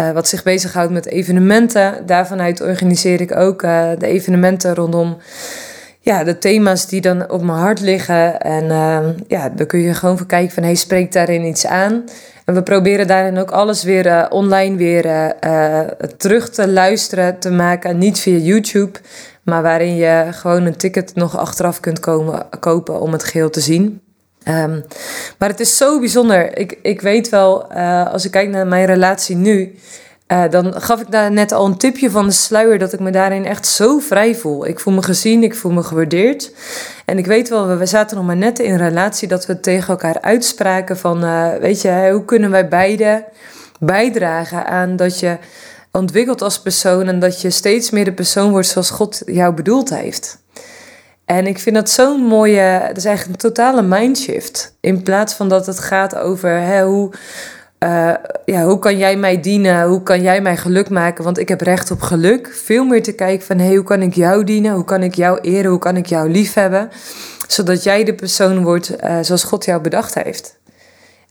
uh, 0.00 0.10
wat 0.10 0.28
zich 0.28 0.42
bezighoudt 0.42 0.92
met 0.92 1.06
evenementen. 1.06 2.06
Daarvanuit 2.06 2.60
organiseer 2.60 3.20
ik 3.20 3.36
ook 3.36 3.60
de 3.98 4.06
evenementen 4.06 4.74
rondom 4.74 5.16
ja, 6.00 6.24
de 6.24 6.38
thema's 6.38 6.86
die 6.86 7.00
dan 7.00 7.30
op 7.30 7.42
mijn 7.42 7.58
hart 7.58 7.80
liggen. 7.80 8.40
En 8.40 8.70
ehm, 8.70 9.12
ja, 9.26 9.48
dan 9.48 9.66
kun 9.66 9.80
je 9.80 9.94
gewoon 9.94 10.18
voor 10.18 10.26
kijken 10.26 10.54
van, 10.54 10.62
hey, 10.62 10.74
spreekt 10.74 11.12
daarin 11.12 11.44
iets 11.44 11.66
aan? 11.66 12.04
En 12.44 12.54
we 12.54 12.62
proberen 12.62 13.06
daarin 13.06 13.38
ook 13.38 13.50
alles 13.50 13.82
weer 13.82 14.30
online 14.30 14.76
weer 14.76 15.34
terug 16.16 16.50
te 16.50 16.68
luisteren, 16.68 17.38
te 17.38 17.50
maken. 17.50 17.98
Niet 17.98 18.18
via 18.18 18.38
YouTube, 18.38 18.98
maar 19.42 19.62
waarin 19.62 19.96
je 19.96 20.26
gewoon 20.30 20.66
een 20.66 20.76
ticket 20.76 21.14
nog 21.14 21.38
achteraf 21.38 21.80
kunt 21.80 22.00
komen, 22.00 22.46
kopen 22.60 23.00
om 23.00 23.12
het 23.12 23.24
geheel 23.24 23.50
te 23.50 23.60
zien. 23.60 24.00
Um, 24.48 24.84
maar 25.38 25.48
het 25.48 25.60
is 25.60 25.76
zo 25.76 25.98
bijzonder. 25.98 26.58
Ik, 26.58 26.78
ik 26.82 27.00
weet 27.00 27.28
wel, 27.28 27.72
uh, 27.72 28.12
als 28.12 28.24
ik 28.24 28.30
kijk 28.30 28.48
naar 28.48 28.66
mijn 28.66 28.86
relatie 28.86 29.36
nu, 29.36 29.78
uh, 30.28 30.44
dan 30.50 30.80
gaf 30.80 31.00
ik 31.00 31.10
daar 31.10 31.32
net 31.32 31.52
al 31.52 31.66
een 31.66 31.76
tipje 31.76 32.10
van 32.10 32.26
de 32.26 32.32
sluier 32.32 32.78
dat 32.78 32.92
ik 32.92 33.00
me 33.00 33.10
daarin 33.10 33.44
echt 33.44 33.66
zo 33.66 33.98
vrij 33.98 34.34
voel. 34.34 34.66
Ik 34.66 34.80
voel 34.80 34.94
me 34.94 35.02
gezien, 35.02 35.42
ik 35.42 35.54
voel 35.54 35.72
me 35.72 35.82
gewaardeerd. 35.82 36.52
En 37.04 37.18
ik 37.18 37.26
weet 37.26 37.48
wel, 37.48 37.76
we 37.76 37.86
zaten 37.86 38.16
nog 38.16 38.26
maar 38.26 38.36
net 38.36 38.58
in 38.58 38.72
een 38.72 38.78
relatie 38.78 39.28
dat 39.28 39.46
we 39.46 39.60
tegen 39.60 39.88
elkaar 39.88 40.20
uitspraken 40.20 40.98
van, 40.98 41.24
uh, 41.24 41.54
weet 41.60 41.80
je, 41.80 42.08
hoe 42.12 42.24
kunnen 42.24 42.50
wij 42.50 42.68
beide 42.68 43.24
bijdragen 43.80 44.66
aan 44.66 44.96
dat 44.96 45.20
je 45.20 45.38
ontwikkelt 45.92 46.42
als 46.42 46.60
persoon 46.60 47.06
en 47.06 47.18
dat 47.18 47.40
je 47.40 47.50
steeds 47.50 47.90
meer 47.90 48.04
de 48.04 48.12
persoon 48.12 48.50
wordt 48.50 48.68
zoals 48.68 48.90
God 48.90 49.22
jou 49.26 49.54
bedoeld 49.54 49.90
heeft. 49.90 50.38
En 51.28 51.46
ik 51.46 51.58
vind 51.58 51.74
dat 51.74 51.90
zo'n 51.90 52.20
mooie, 52.20 52.82
dat 52.86 52.96
is 52.96 53.04
eigenlijk 53.04 53.42
een 53.42 53.48
totale 53.48 53.82
mindshift. 53.82 54.76
In 54.80 55.02
plaats 55.02 55.34
van 55.34 55.48
dat 55.48 55.66
het 55.66 55.78
gaat 55.78 56.16
over 56.16 56.60
hè, 56.60 56.84
hoe, 56.84 57.12
uh, 57.84 58.14
ja, 58.44 58.64
hoe 58.64 58.78
kan 58.78 58.98
jij 58.98 59.16
mij 59.16 59.40
dienen, 59.40 59.86
hoe 59.86 60.02
kan 60.02 60.22
jij 60.22 60.40
mij 60.40 60.56
geluk 60.56 60.90
maken, 60.90 61.24
want 61.24 61.38
ik 61.38 61.48
heb 61.48 61.60
recht 61.60 61.90
op 61.90 62.00
geluk. 62.00 62.50
Veel 62.52 62.84
meer 62.84 63.02
te 63.02 63.12
kijken 63.12 63.46
van 63.46 63.58
hey, 63.58 63.74
hoe 63.74 63.84
kan 63.84 64.02
ik 64.02 64.14
jou 64.14 64.44
dienen, 64.44 64.72
hoe 64.72 64.84
kan 64.84 65.02
ik 65.02 65.14
jou 65.14 65.40
eren, 65.40 65.70
hoe 65.70 65.78
kan 65.78 65.96
ik 65.96 66.06
jou 66.06 66.30
liefhebben. 66.30 66.90
Zodat 67.48 67.82
jij 67.82 68.04
de 68.04 68.14
persoon 68.14 68.62
wordt 68.62 68.96
uh, 69.04 69.18
zoals 69.20 69.44
God 69.44 69.64
jou 69.64 69.80
bedacht 69.80 70.14
heeft. 70.14 70.58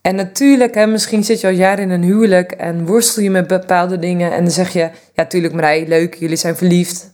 En 0.02 0.14
natuurlijk, 0.14 0.74
hè, 0.74 0.86
misschien 0.86 1.24
zit 1.24 1.40
je 1.40 1.46
al 1.46 1.52
jaren 1.52 1.84
in 1.84 1.90
een 1.90 2.02
huwelijk 2.02 2.52
en 2.52 2.86
worstel 2.86 3.22
je 3.22 3.30
met 3.30 3.46
bepaalde 3.46 3.98
dingen. 3.98 4.32
En 4.32 4.42
dan 4.42 4.52
zeg 4.52 4.72
je, 4.72 4.90
ja 5.12 5.26
tuurlijk 5.26 5.54
Marij, 5.54 5.84
leuk, 5.88 6.14
jullie 6.14 6.36
zijn 6.36 6.56
verliefd. 6.56 7.12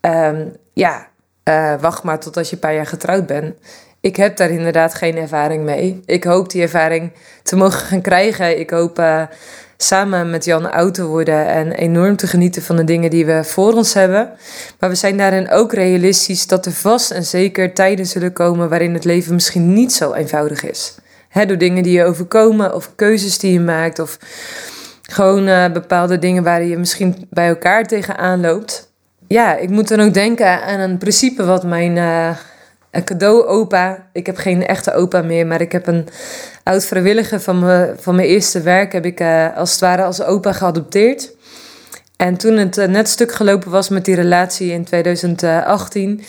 Um, 0.00 0.52
ja, 0.72 1.07
uh, 1.48 1.74
wacht 1.80 2.02
maar 2.02 2.20
totdat 2.20 2.48
je 2.48 2.54
een 2.54 2.60
paar 2.60 2.74
jaar 2.74 2.86
getrouwd 2.86 3.26
bent. 3.26 3.54
Ik 4.00 4.16
heb 4.16 4.36
daar 4.36 4.50
inderdaad 4.50 4.94
geen 4.94 5.16
ervaring 5.16 5.64
mee. 5.64 6.00
Ik 6.04 6.24
hoop 6.24 6.50
die 6.50 6.62
ervaring 6.62 7.12
te 7.42 7.56
mogen 7.56 7.80
gaan 7.80 8.00
krijgen. 8.00 8.58
Ik 8.58 8.70
hoop 8.70 8.98
uh, 8.98 9.22
samen 9.76 10.30
met 10.30 10.44
Jan 10.44 10.72
oud 10.72 10.94
te 10.94 11.04
worden 11.04 11.46
en 11.46 11.72
enorm 11.72 12.16
te 12.16 12.26
genieten 12.26 12.62
van 12.62 12.76
de 12.76 12.84
dingen 12.84 13.10
die 13.10 13.26
we 13.26 13.44
voor 13.44 13.72
ons 13.72 13.94
hebben. 13.94 14.30
Maar 14.78 14.90
we 14.90 14.96
zijn 14.96 15.16
daarin 15.16 15.50
ook 15.50 15.72
realistisch 15.72 16.46
dat 16.46 16.66
er 16.66 16.72
vast 16.72 17.10
en 17.10 17.24
zeker 17.24 17.74
tijden 17.74 18.06
zullen 18.06 18.32
komen 18.32 18.68
waarin 18.68 18.94
het 18.94 19.04
leven 19.04 19.34
misschien 19.34 19.72
niet 19.72 19.92
zo 19.92 20.12
eenvoudig 20.12 20.64
is. 20.64 20.94
Door 21.46 21.58
dingen 21.58 21.82
die 21.82 21.92
je 21.92 22.04
overkomen 22.04 22.74
of 22.74 22.94
keuzes 22.94 23.38
die 23.38 23.52
je 23.52 23.60
maakt 23.60 23.98
of 23.98 24.18
Gewoon 25.10 25.48
uh, 25.48 25.72
bepaalde 25.72 26.18
dingen 26.18 26.42
waar 26.42 26.62
je 26.62 26.76
misschien 26.76 27.26
bij 27.30 27.48
elkaar 27.48 27.86
tegenaan 27.86 28.40
loopt. 28.40 28.87
Ja, 29.28 29.56
ik 29.56 29.68
moet 29.68 29.88
dan 29.88 30.00
ook 30.00 30.14
denken 30.14 30.62
aan 30.62 30.80
een 30.80 30.98
principe 30.98 31.44
wat 31.44 31.64
mijn 31.64 31.96
uh, 31.96 32.36
cadeau-opa... 33.04 34.06
Ik 34.12 34.26
heb 34.26 34.36
geen 34.36 34.66
echte 34.66 34.92
opa 34.92 35.22
meer, 35.22 35.46
maar 35.46 35.60
ik 35.60 35.72
heb 35.72 35.86
een 35.86 36.08
oud 36.62 36.84
vrijwilliger 36.84 37.40
van, 37.40 37.88
van 37.96 38.14
mijn 38.14 38.28
eerste 38.28 38.60
werk... 38.60 38.92
heb 38.92 39.04
ik 39.04 39.20
uh, 39.20 39.56
als 39.56 39.70
het 39.70 39.80
ware 39.80 40.02
als 40.02 40.22
opa 40.22 40.52
geadopteerd. 40.52 41.36
En 42.16 42.36
toen 42.36 42.56
het 42.56 42.76
net 42.76 43.08
stuk 43.08 43.32
gelopen 43.32 43.70
was 43.70 43.88
met 43.88 44.04
die 44.04 44.14
relatie 44.14 44.70
in 44.70 44.84
2018... 44.84 46.22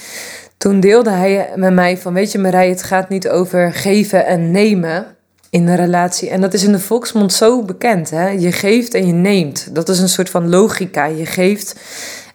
Toen 0.59 0.79
deelde 0.79 1.09
hij 1.09 1.49
met 1.55 1.73
mij 1.73 1.97
van, 1.97 2.13
weet 2.13 2.31
je 2.31 2.39
Marij, 2.39 2.69
het 2.69 2.83
gaat 2.83 3.09
niet 3.09 3.29
over 3.29 3.73
geven 3.73 4.25
en 4.25 4.51
nemen 4.51 5.05
in 5.49 5.67
een 5.67 5.75
relatie. 5.75 6.29
En 6.29 6.41
dat 6.41 6.53
is 6.53 6.63
in 6.63 6.71
de 6.71 6.79
volksmond 6.79 7.33
zo 7.33 7.63
bekend. 7.63 8.09
Hè? 8.09 8.27
Je 8.29 8.51
geeft 8.51 8.93
en 8.93 9.07
je 9.07 9.13
neemt. 9.13 9.75
Dat 9.75 9.89
is 9.89 9.99
een 9.99 10.09
soort 10.09 10.29
van 10.29 10.49
logica. 10.49 11.05
Je 11.05 11.25
geeft 11.25 11.75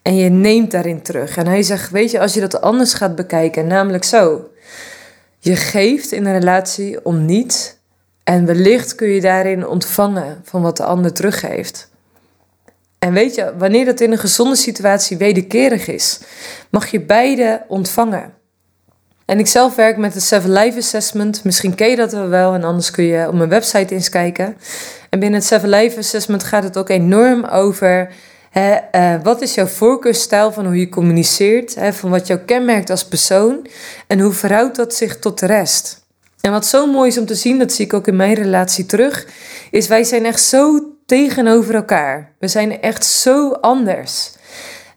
en 0.05 0.17
je 0.17 0.29
neemt 0.29 0.71
daarin 0.71 1.03
terug. 1.03 1.37
En 1.37 1.47
hij 1.47 1.63
zegt, 1.63 1.91
weet 1.91 2.11
je, 2.11 2.21
als 2.21 2.35
je 2.35 2.41
dat 2.41 2.61
anders 2.61 2.95
gaat 2.95 3.15
bekijken, 3.15 3.67
namelijk 3.67 4.05
zo. 4.05 4.51
Je 5.39 5.57
geeft 5.57 6.13
in 6.13 6.27
een 6.27 6.39
relatie 6.39 7.05
om 7.05 7.25
niet. 7.25 7.79
En 8.25 8.47
wellicht 8.47 8.95
kun 8.95 9.09
je 9.09 9.21
daarin 9.21 9.67
ontvangen 9.67 10.41
van 10.45 10.63
wat 10.63 10.77
de 10.77 10.85
ander 10.85 11.13
teruggeeft. 11.13 11.91
En 12.99 13.13
weet 13.13 13.35
je, 13.35 13.53
wanneer 13.59 13.85
dat 13.85 14.01
in 14.01 14.13
een 14.13 14.19
gezonde 14.19 14.57
situatie 14.57 15.17
wederkerig 15.17 15.87
is, 15.87 16.21
mag 16.71 16.87
je 16.87 17.01
beide 17.01 17.63
ontvangen. 17.69 18.33
En 19.25 19.39
ik 19.39 19.47
zelf 19.47 19.75
werk 19.75 19.97
met 19.97 20.15
het 20.15 20.23
Seven 20.23 20.53
Life 20.53 20.79
Assessment. 20.79 21.45
Misschien 21.45 21.75
ken 21.75 21.91
je 21.91 21.97
dat 21.97 22.13
wel 22.13 22.55
en 22.55 22.65
anders 22.65 22.91
kun 22.91 23.05
je 23.05 23.29
op 23.29 23.35
mijn 23.35 23.49
website 23.49 23.95
eens 23.95 24.09
kijken. 24.09 24.57
En 25.11 25.19
binnen 25.19 25.39
het 25.39 25.49
Seven 25.49 25.69
Life 25.69 25.99
Assessment 25.99 26.45
gaat 26.45 26.63
het 26.63 26.77
ook 26.77 26.89
enorm 26.89 27.45
over... 27.45 28.13
Uh, 28.55 29.15
wat 29.23 29.43
is 29.43 29.55
jouw 29.55 29.67
voorkeursstijl 29.67 30.53
van 30.53 30.65
hoe 30.65 30.79
je 30.79 30.89
communiceert? 30.89 31.77
Van 31.91 32.11
wat 32.11 32.27
jou 32.27 32.41
kenmerkt 32.41 32.91
als 32.91 33.05
persoon? 33.05 33.67
En 34.07 34.21
hoe 34.21 34.33
verhoudt 34.33 34.77
dat 34.77 34.95
zich 34.95 35.19
tot 35.19 35.39
de 35.39 35.47
rest? 35.47 36.03
En 36.41 36.51
wat 36.51 36.67
zo 36.67 36.87
mooi 36.87 37.09
is 37.09 37.19
om 37.19 37.27
te 37.27 37.35
zien, 37.35 37.59
dat 37.59 37.73
zie 37.73 37.85
ik 37.85 37.93
ook 37.93 38.07
in 38.07 38.17
mijn 38.17 38.35
relatie 38.35 38.87
terug... 38.87 39.27
is 39.71 39.89
wij 39.89 40.05
zijn 40.05 40.25
echt 40.25 40.41
zo 40.43 40.81
tegenover 41.07 41.75
elkaar. 41.75 42.33
We 42.39 42.49
zijn 42.49 42.81
echt 42.81 43.05
zo 43.05 43.53
anders. 43.53 44.33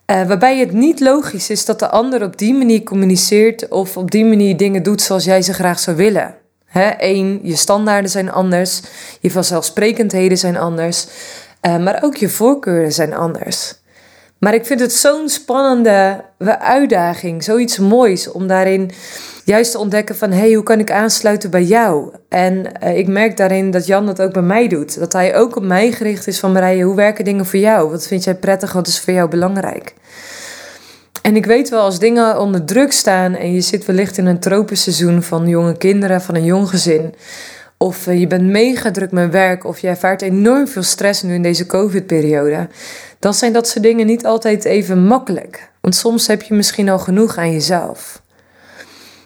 Uh, 0.06 0.26
waarbij 0.26 0.58
het 0.58 0.72
niet 0.72 1.00
logisch 1.00 1.50
is 1.50 1.64
dat 1.64 1.78
de 1.78 1.88
ander 1.88 2.22
op 2.22 2.38
die 2.38 2.54
manier 2.54 2.82
communiceert 2.82 3.68
of 3.68 3.96
op 3.96 4.10
die 4.10 4.24
manier 4.24 4.56
dingen 4.56 4.82
doet 4.82 5.02
zoals 5.02 5.24
jij 5.24 5.42
ze 5.42 5.52
graag 5.52 5.78
zou 5.78 5.96
willen. 5.96 6.34
Eén, 6.98 7.40
je 7.42 7.56
standaarden 7.56 8.10
zijn 8.10 8.30
anders, 8.30 8.80
je 9.20 9.30
vanzelfsprekendheden 9.30 10.38
zijn 10.38 10.56
anders, 10.56 11.06
uh, 11.62 11.78
maar 11.78 12.02
ook 12.02 12.16
je 12.16 12.28
voorkeuren 12.28 12.92
zijn 12.92 13.14
anders. 13.14 13.74
Maar 14.38 14.54
ik 14.54 14.66
vind 14.66 14.80
het 14.80 14.92
zo'n 14.92 15.28
spannende 15.28 16.24
uitdaging, 16.58 17.44
zoiets 17.44 17.78
moois 17.78 18.30
om 18.30 18.46
daarin 18.46 18.90
juist 19.44 19.72
te 19.72 19.78
ontdekken 19.78 20.16
van 20.16 20.30
hé, 20.30 20.38
hey, 20.38 20.52
hoe 20.52 20.62
kan 20.62 20.78
ik 20.78 20.90
aansluiten 20.90 21.50
bij 21.50 21.62
jou? 21.62 22.12
En 22.28 22.66
uh, 22.82 22.96
ik 22.96 23.06
merk 23.06 23.36
daarin 23.36 23.70
dat 23.70 23.86
Jan 23.86 24.06
dat 24.06 24.22
ook 24.22 24.32
bij 24.32 24.42
mij 24.42 24.68
doet. 24.68 24.98
Dat 24.98 25.12
hij 25.12 25.36
ook 25.36 25.56
op 25.56 25.62
mij 25.62 25.92
gericht 25.92 26.26
is 26.26 26.38
van 26.38 26.52
Marije, 26.52 26.82
hoe 26.82 26.96
werken 26.96 27.24
dingen 27.24 27.46
voor 27.46 27.58
jou? 27.58 27.90
Wat 27.90 28.06
vind 28.06 28.24
jij 28.24 28.34
prettig? 28.34 28.72
Wat 28.72 28.86
is 28.86 29.00
voor 29.00 29.14
jou 29.14 29.28
belangrijk? 29.28 29.94
En 31.22 31.36
ik 31.36 31.46
weet 31.46 31.68
wel, 31.68 31.80
als 31.80 31.98
dingen 31.98 32.40
onder 32.40 32.64
druk 32.64 32.92
staan 32.92 33.34
en 33.34 33.52
je 33.52 33.60
zit 33.60 33.84
wellicht 33.84 34.18
in 34.18 34.26
een 34.26 34.38
tropisch 34.38 34.82
seizoen 34.82 35.22
van 35.22 35.48
jonge 35.48 35.76
kinderen, 35.76 36.20
van 36.20 36.34
een 36.34 36.44
jong 36.44 36.68
gezin, 36.68 37.14
of 37.78 38.06
uh, 38.06 38.18
je 38.18 38.26
bent 38.26 38.42
mega 38.42 38.90
druk 38.90 39.10
met 39.10 39.30
werk, 39.30 39.64
of 39.64 39.78
je 39.78 39.88
ervaart 39.88 40.22
enorm 40.22 40.68
veel 40.68 40.82
stress 40.82 41.22
nu 41.22 41.34
in 41.34 41.42
deze 41.42 41.66
COVID-periode, 41.66 42.68
dan 43.18 43.34
zijn 43.34 43.52
dat 43.52 43.68
soort 43.68 43.84
dingen 43.84 44.06
niet 44.06 44.26
altijd 44.26 44.64
even 44.64 45.04
makkelijk. 45.04 45.70
Want 45.80 45.94
soms 45.94 46.26
heb 46.26 46.42
je 46.42 46.54
misschien 46.54 46.88
al 46.88 46.98
genoeg 46.98 47.36
aan 47.36 47.52
jezelf. 47.52 48.22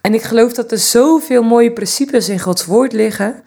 En 0.00 0.14
ik 0.14 0.22
geloof 0.22 0.52
dat 0.52 0.72
er 0.72 0.78
zoveel 0.78 1.42
mooie 1.42 1.72
principes 1.72 2.28
in 2.28 2.40
Gods 2.40 2.64
woord 2.64 2.92
liggen. 2.92 3.42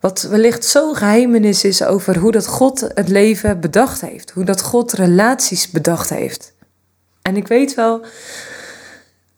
Wat 0.00 0.22
wellicht 0.22 0.64
zo'n 0.64 0.96
geheimenis 0.96 1.64
is 1.64 1.84
over 1.84 2.18
hoe 2.18 2.32
dat 2.32 2.46
God 2.46 2.88
het 2.94 3.08
leven 3.08 3.60
bedacht 3.60 4.00
heeft. 4.00 4.30
Hoe 4.30 4.44
dat 4.44 4.62
God 4.62 4.92
relaties 4.92 5.70
bedacht 5.70 6.10
heeft. 6.10 6.54
En 7.22 7.36
ik 7.36 7.48
weet 7.48 7.74
wel, 7.74 8.04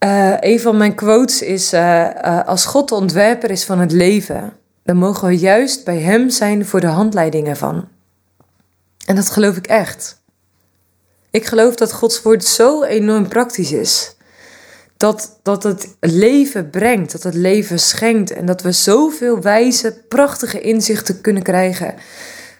uh, 0.04 0.34
een 0.40 0.60
van 0.60 0.76
mijn 0.76 0.94
quotes 0.94 1.42
is: 1.42 1.72
uh, 1.72 2.44
Als 2.46 2.64
God 2.64 2.88
de 2.88 2.94
ontwerper 2.94 3.50
is 3.50 3.64
van 3.64 3.78
het 3.78 3.92
leven, 3.92 4.52
dan 4.88 4.96
mogen 4.96 5.28
we 5.28 5.38
juist 5.38 5.84
bij 5.84 5.98
Hem 5.98 6.30
zijn 6.30 6.66
voor 6.66 6.80
de 6.80 6.86
handleiding 6.86 7.48
ervan. 7.48 7.88
En 9.06 9.16
dat 9.16 9.30
geloof 9.30 9.56
ik 9.56 9.66
echt. 9.66 10.22
Ik 11.30 11.46
geloof 11.46 11.74
dat 11.74 11.92
Gods 11.92 12.22
woord 12.22 12.44
zo 12.44 12.82
enorm 12.82 13.28
praktisch 13.28 13.72
is 13.72 14.16
dat, 14.96 15.38
dat 15.42 15.62
het 15.62 15.96
leven 16.00 16.70
brengt, 16.70 17.12
dat 17.12 17.22
het 17.22 17.34
leven 17.34 17.78
schenkt 17.78 18.30
en 18.30 18.46
dat 18.46 18.62
we 18.62 18.72
zoveel 18.72 19.40
wijze, 19.40 20.04
prachtige 20.08 20.60
inzichten 20.60 21.20
kunnen 21.20 21.42
krijgen 21.42 21.94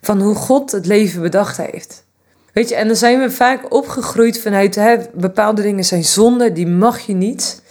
van 0.01 0.21
hoe 0.21 0.35
God 0.35 0.73
het 0.73 0.87
leven 0.87 1.23
bedacht 1.23 1.57
heeft. 1.57 2.05
Weet 2.53 2.69
je, 2.69 2.75
en 2.75 2.87
dan 2.87 2.97
zijn 2.97 3.21
we 3.21 3.31
vaak 3.31 3.75
opgegroeid 3.75 4.41
vanuit 4.41 4.75
hè, 4.75 4.97
bepaalde 5.15 5.63
dingen 5.63 5.85
zijn 5.85 6.05
zonde, 6.05 6.53
die 6.53 6.67
mag 6.67 7.01
je 7.01 7.15
niet. 7.15 7.63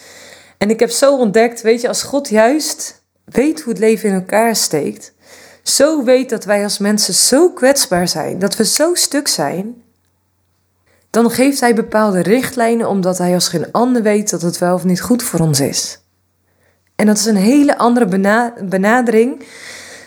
En 0.58 0.70
ik 0.70 0.80
heb 0.80 0.90
zo 0.90 1.18
ontdekt, 1.18 1.62
weet 1.62 1.82
je, 1.82 1.88
als 1.88 2.04
God 2.04 2.30
juist 2.30 2.97
weet 3.32 3.62
hoe 3.62 3.74
het 3.74 3.82
leven 3.82 4.10
in 4.10 4.16
elkaar 4.16 4.56
steekt, 4.56 5.14
zo 5.64 6.04
weet 6.04 6.30
dat 6.30 6.46
wij 6.46 6.64
als 6.64 6.78
mensen 6.78 7.14
zo 7.14 7.50
kwetsbaar 7.50 8.08
zijn, 8.08 8.40
dat 8.40 8.56
we 8.56 8.66
zo 8.66 8.94
stuk 8.94 9.28
zijn, 9.28 9.82
dan 11.10 11.32
geeft 11.32 11.60
hij 11.60 11.76
bepaalde 11.76 12.22
richtlijnen 12.22 12.88
omdat 12.88 13.18
hij 13.18 13.34
als 13.34 13.48
geen 13.48 13.72
ander 13.72 14.02
weet 14.02 14.30
dat 14.30 14.42
het 14.42 14.58
wel 14.58 14.74
of 14.74 14.84
niet 14.84 15.02
goed 15.02 15.24
voor 15.24 15.40
ons 15.40 15.60
is. 15.60 16.00
En 16.96 17.06
dat 17.06 17.18
is 17.18 17.26
een 17.26 17.36
hele 17.36 17.78
andere 17.78 18.06
benadering 18.64 19.46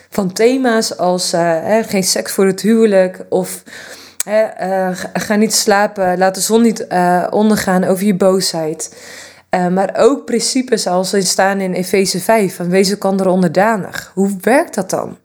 van 0.09 0.33
thema's 0.33 0.97
als 0.97 1.33
uh, 1.33 1.41
hè, 1.41 1.83
geen 1.83 2.03
seks 2.03 2.31
voor 2.31 2.45
het 2.45 2.61
huwelijk 2.61 3.25
of 3.29 3.63
hè, 4.23 4.67
uh, 4.89 4.97
ga 5.13 5.35
niet 5.35 5.53
slapen, 5.53 6.17
laat 6.17 6.35
de 6.35 6.41
zon 6.41 6.61
niet 6.61 6.85
uh, 6.89 7.27
ondergaan 7.29 7.83
over 7.83 8.05
je 8.05 8.15
boosheid. 8.15 8.95
Maar 9.51 9.95
ook 9.97 10.25
principes 10.25 10.87
als 10.87 11.09
ze 11.09 11.21
staan 11.21 11.59
in 11.59 11.73
Efeze 11.73 12.19
5 12.19 12.55
van 12.55 12.69
wees 12.69 12.89
elkaar 12.89 13.27
onderdanig. 13.27 14.11
Hoe 14.13 14.35
werkt 14.41 14.75
dat 14.75 14.89
dan? 14.89 15.17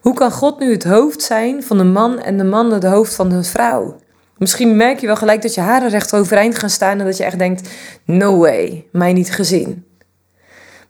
Hoe 0.00 0.14
kan 0.14 0.30
God 0.30 0.58
nu 0.58 0.72
het 0.72 0.84
hoofd 0.84 1.22
zijn 1.22 1.62
van 1.62 1.78
de 1.78 1.84
man 1.84 2.18
en 2.18 2.36
de 2.36 2.44
man 2.44 2.72
het 2.72 2.84
hoofd 2.84 3.14
van 3.14 3.28
de 3.28 3.42
vrouw? 3.42 3.96
Misschien 4.36 4.76
merk 4.76 5.00
je 5.00 5.06
wel 5.06 5.16
gelijk 5.16 5.42
dat 5.42 5.54
je 5.54 5.60
haren 5.60 5.88
recht 5.88 6.14
overeind 6.14 6.58
gaan 6.58 6.70
staan 6.70 6.98
en 6.98 7.06
dat 7.06 7.16
je 7.16 7.24
echt 7.24 7.38
denkt: 7.38 7.68
no 8.04 8.38
way, 8.38 8.86
mij 8.92 9.12
niet 9.12 9.32
gezien. 9.32 9.86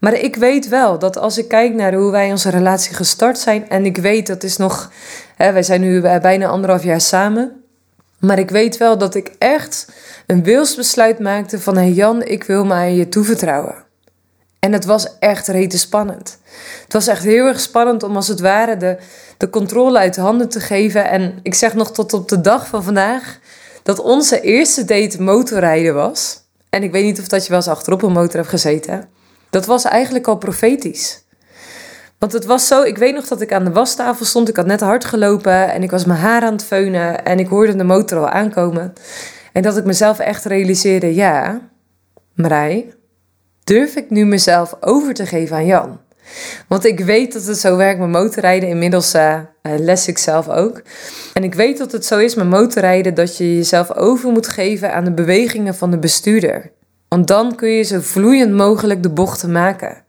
Maar 0.01 0.15
ik 0.15 0.37
weet 0.37 0.69
wel 0.69 0.99
dat 0.99 1.19
als 1.19 1.39
ik 1.39 1.49
kijk 1.49 1.75
naar 1.75 1.95
hoe 1.95 2.11
wij 2.11 2.31
onze 2.31 2.51
relatie 2.51 2.95
gestart 2.95 3.39
zijn, 3.39 3.69
en 3.69 3.85
ik 3.85 3.97
weet 3.97 4.27
dat 4.27 4.43
is 4.43 4.57
nog, 4.57 4.93
hè, 5.37 5.53
wij 5.53 5.63
zijn 5.63 5.81
nu 5.81 6.01
bijna 6.01 6.47
anderhalf 6.47 6.85
jaar 6.85 7.01
samen, 7.01 7.65
maar 8.19 8.39
ik 8.39 8.51
weet 8.51 8.77
wel 8.77 8.99
dat 8.99 9.15
ik 9.15 9.33
echt 9.39 9.93
een 10.27 10.43
wilsbesluit 10.43 11.19
maakte 11.19 11.61
van: 11.61 11.77
hey 11.77 11.91
Jan, 11.91 12.23
ik 12.23 12.45
wil 12.45 12.65
mij 12.65 12.95
je 12.95 13.09
toevertrouwen. 13.09 13.87
En 14.59 14.73
het 14.73 14.85
was 14.85 15.19
echt 15.19 15.49
rete 15.49 15.79
spannend. 15.79 16.39
Het 16.83 16.93
was 16.93 17.07
echt 17.07 17.23
heel 17.23 17.47
erg 17.47 17.61
spannend 17.61 18.03
om 18.03 18.17
als 18.17 18.29
het 18.29 18.41
ware 18.41 18.77
de, 18.77 18.97
de 19.37 19.51
controle 19.51 19.99
uit 19.99 20.15
de 20.15 20.21
handen 20.21 20.49
te 20.49 20.61
geven. 20.61 21.09
En 21.09 21.39
ik 21.43 21.55
zeg 21.55 21.75
nog 21.75 21.93
tot 21.93 22.13
op 22.13 22.29
de 22.29 22.41
dag 22.41 22.67
van 22.67 22.83
vandaag 22.83 23.39
dat 23.83 23.99
onze 23.99 24.41
eerste 24.41 24.85
date 24.85 25.23
motorrijden 25.23 25.95
was. 25.95 26.41
En 26.71 26.83
ik 26.83 26.93
weet 26.93 27.05
niet 27.05 27.19
of 27.19 27.29
dat 27.29 27.43
je 27.43 27.49
wel 27.49 27.59
eens 27.59 27.69
achterop 27.69 28.03
een 28.03 28.13
motor 28.13 28.37
hebt 28.37 28.49
gezeten. 28.49 29.09
Dat 29.51 29.67
was 29.67 29.85
eigenlijk 29.85 30.27
al 30.27 30.37
profetisch. 30.37 31.25
Want 32.19 32.33
het 32.33 32.45
was 32.45 32.67
zo, 32.67 32.83
ik 32.83 32.99
weet 32.99 33.15
nog 33.15 33.27
dat 33.27 33.41
ik 33.41 33.53
aan 33.53 33.65
de 33.65 33.73
wastafel 33.73 34.25
stond. 34.25 34.49
Ik 34.49 34.57
had 34.57 34.67
net 34.67 34.81
hard 34.81 35.05
gelopen 35.05 35.73
en 35.73 35.83
ik 35.83 35.91
was 35.91 36.05
mijn 36.05 36.21
haar 36.21 36.43
aan 36.43 36.53
het 36.53 36.65
feunen. 36.65 37.25
En 37.25 37.39
ik 37.39 37.49
hoorde 37.49 37.77
de 37.77 37.85
motor 37.85 38.19
al 38.19 38.29
aankomen. 38.29 38.93
En 39.53 39.63
dat 39.63 39.77
ik 39.77 39.85
mezelf 39.85 40.19
echt 40.19 40.45
realiseerde, 40.45 41.15
ja, 41.15 41.61
Marij, 42.35 42.95
durf 43.65 43.97
ik 43.97 44.11
nu 44.11 44.25
mezelf 44.25 44.77
over 44.81 45.15
te 45.15 45.27
geven 45.27 45.57
aan 45.57 45.67
Jan? 45.67 46.01
Want 46.69 46.85
ik 46.85 47.01
weet 47.01 47.33
dat 47.33 47.45
het 47.45 47.59
zo 47.59 47.77
werkt 47.77 48.01
met 48.01 48.09
motorrijden. 48.09 48.69
Inmiddels 48.69 49.15
uh, 49.15 49.41
les 49.63 50.09
ik 50.09 50.19
zelf 50.19 50.49
ook. 50.49 50.83
En 51.33 51.45
ik 51.45 51.55
weet 51.55 51.79
dat 51.79 51.93
het 51.93 52.05
zo 52.05 52.19
is 52.19 52.35
met 52.35 52.49
motorrijden 52.49 53.15
dat 53.15 53.37
je 53.37 53.57
jezelf 53.57 53.95
over 53.95 54.31
moet 54.31 54.49
geven 54.49 54.93
aan 54.93 55.05
de 55.05 55.13
bewegingen 55.13 55.75
van 55.75 55.91
de 55.91 55.99
bestuurder. 55.99 56.71
Want 57.09 57.27
dan 57.27 57.55
kun 57.55 57.69
je 57.69 57.83
zo 57.83 58.01
vloeiend 58.01 58.53
mogelijk 58.53 59.03
de 59.03 59.11
bochten 59.11 59.53
maken. 59.53 60.07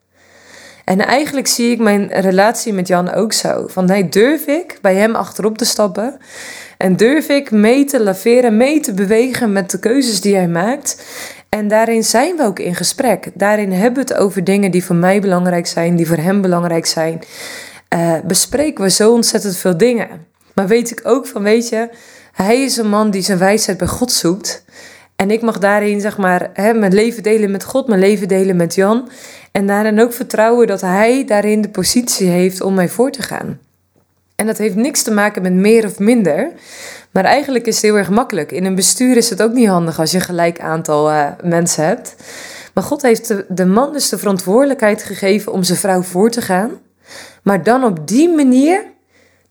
En 0.90 1.06
eigenlijk 1.06 1.48
zie 1.48 1.72
ik 1.72 1.80
mijn 1.80 2.08
relatie 2.12 2.74
met 2.74 2.88
Jan 2.88 3.14
ook 3.14 3.34
zo. 3.34 3.68
Van 3.68 3.86
nee, 3.86 4.10
durf 4.10 4.46
ik 4.46 4.78
bij 4.82 4.96
hem 4.96 5.16
achterop 5.16 5.58
te 5.58 5.66
stappen? 5.66 6.18
En 6.78 6.96
durf 6.98 7.28
ik 7.28 7.52
mee 7.52 7.86
te 7.86 8.04
laveren, 8.04 8.58
mee 8.58 8.80
te 8.80 8.94
bewegen 8.94 9.52
met 9.52 9.72
de 9.72 9.80
keuzes 9.80 10.22
die 10.22 10.36
hij 10.36 10.48
maakt? 10.48 11.06
En 11.50 11.68
daarin 11.68 12.04
zijn 12.04 12.36
we 12.36 12.44
ook 12.44 12.60
in 12.60 12.76
gesprek. 12.76 13.32
Daarin 13.34 13.72
hebben 13.72 14.06
we 14.06 14.14
het 14.14 14.22
over 14.22 14.44
dingen 14.44 14.72
die 14.72 14.84
voor 14.84 14.96
mij 14.96 15.22
belangrijk 15.22 15.68
zijn, 15.68 15.96
die 15.96 16.08
voor 16.08 16.18
hem 16.18 16.42
belangrijk 16.42 16.86
zijn. 16.86 17.20
Uh, 17.96 18.14
bespreken 18.26 18.84
we 18.84 18.90
zo 18.90 19.14
ontzettend 19.14 19.58
veel 19.58 19.78
dingen. 19.78 20.08
Maar 20.54 20.68
weet 20.68 20.92
ik 20.92 21.00
ook 21.04 21.28
van, 21.28 21.44
weet 21.44 21.70
je, 21.70 21.90
hij 22.32 22.62
is 22.62 22.78
een 22.78 22.90
man 22.90 23.12
die 23.12 23.22
zijn 23.22 23.38
wijsheid 23.38 23.78
bij 23.78 23.88
God 23.88 24.12
zoekt. 24.12 24.64
En 25.20 25.32
ik 25.32 25.42
mag 25.42 25.60
daarin, 25.60 26.02
zeg 26.02 26.18
maar, 26.18 26.50
hè, 26.54 26.74
mijn 26.74 26.94
leven 26.94 27.24
delen 27.24 27.52
met 27.52 27.64
God, 27.64 27.88
mijn 27.88 28.00
leven 28.00 28.28
delen 28.28 28.56
met 28.56 28.76
Jan. 28.76 29.10
En 29.52 29.68
daarin 29.68 30.02
ook 30.02 30.14
vertrouwen 30.14 30.68
dat 30.68 30.82
hij 30.82 31.26
daarin 31.26 31.62
de 31.62 31.70
positie 31.70 32.28
heeft 32.28 32.62
om 32.62 32.74
mij 32.74 32.90
voor 32.90 33.12
te 33.12 33.22
gaan. 33.22 33.60
En 34.36 34.46
dat 34.46 34.58
heeft 34.58 34.76
niks 34.76 35.04
te 35.04 35.12
maken 35.12 35.42
met 35.42 35.54
meer 35.54 35.86
of 35.86 36.00
minder. 36.00 36.52
Maar 37.12 37.24
eigenlijk 37.24 37.66
is 37.66 37.76
het 37.76 37.84
heel 37.84 37.98
erg 37.98 38.10
makkelijk. 38.10 38.52
In 38.52 38.66
een 38.66 38.76
bestuur 38.76 39.18
is 39.18 39.30
het 39.30 39.42
ook 39.42 39.52
niet 39.52 39.68
handig 39.68 40.00
als 40.00 40.12
je 40.12 40.18
een 40.18 40.24
gelijk 40.24 40.60
aantal 40.60 41.12
uh, 41.12 41.28
mensen 41.44 41.86
hebt. 41.86 42.16
Maar 42.74 42.84
God 42.84 43.02
heeft 43.02 43.34
de, 43.48 43.66
man 43.66 43.94
dus 43.94 44.10
de 44.10 44.18
verantwoordelijkheid 44.18 45.04
gegeven 45.04 45.52
om 45.52 45.64
zijn 45.64 45.78
vrouw 45.78 46.02
voor 46.02 46.30
te 46.30 46.42
gaan. 46.42 46.72
Maar 47.44 47.64
dan 47.64 47.84
op 47.84 48.08
die 48.08 48.30
manier 48.30 48.84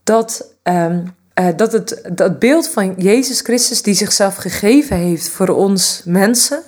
dat, 0.02 0.54
um, 0.62 1.16
uh, 1.38 1.49
dat 1.57 1.73
het 1.73 2.02
dat 2.12 2.38
beeld 2.38 2.68
van 2.68 2.95
Jezus 2.97 3.40
Christus, 3.40 3.83
die 3.83 3.95
zichzelf 3.95 4.37
gegeven 4.37 4.97
heeft 4.97 5.28
voor 5.28 5.49
ons 5.49 6.02
mensen, 6.04 6.62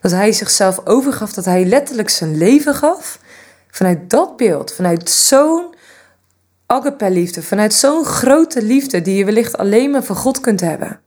dat 0.00 0.10
hij 0.10 0.32
zichzelf 0.32 0.80
overgaf, 0.84 1.32
dat 1.32 1.44
hij 1.44 1.64
letterlijk 1.64 2.10
zijn 2.10 2.36
leven 2.36 2.74
gaf. 2.74 3.18
Vanuit 3.70 4.10
dat 4.10 4.36
beeld, 4.36 4.74
vanuit 4.74 5.10
zo'n 5.10 5.74
agape 6.66 7.10
liefde, 7.10 7.42
vanuit 7.42 7.74
zo'n 7.74 8.04
grote 8.04 8.62
liefde 8.62 9.02
die 9.02 9.16
je 9.16 9.24
wellicht 9.24 9.58
alleen 9.58 9.90
maar 9.90 10.02
van 10.02 10.16
God 10.16 10.40
kunt 10.40 10.60
hebben. 10.60 11.00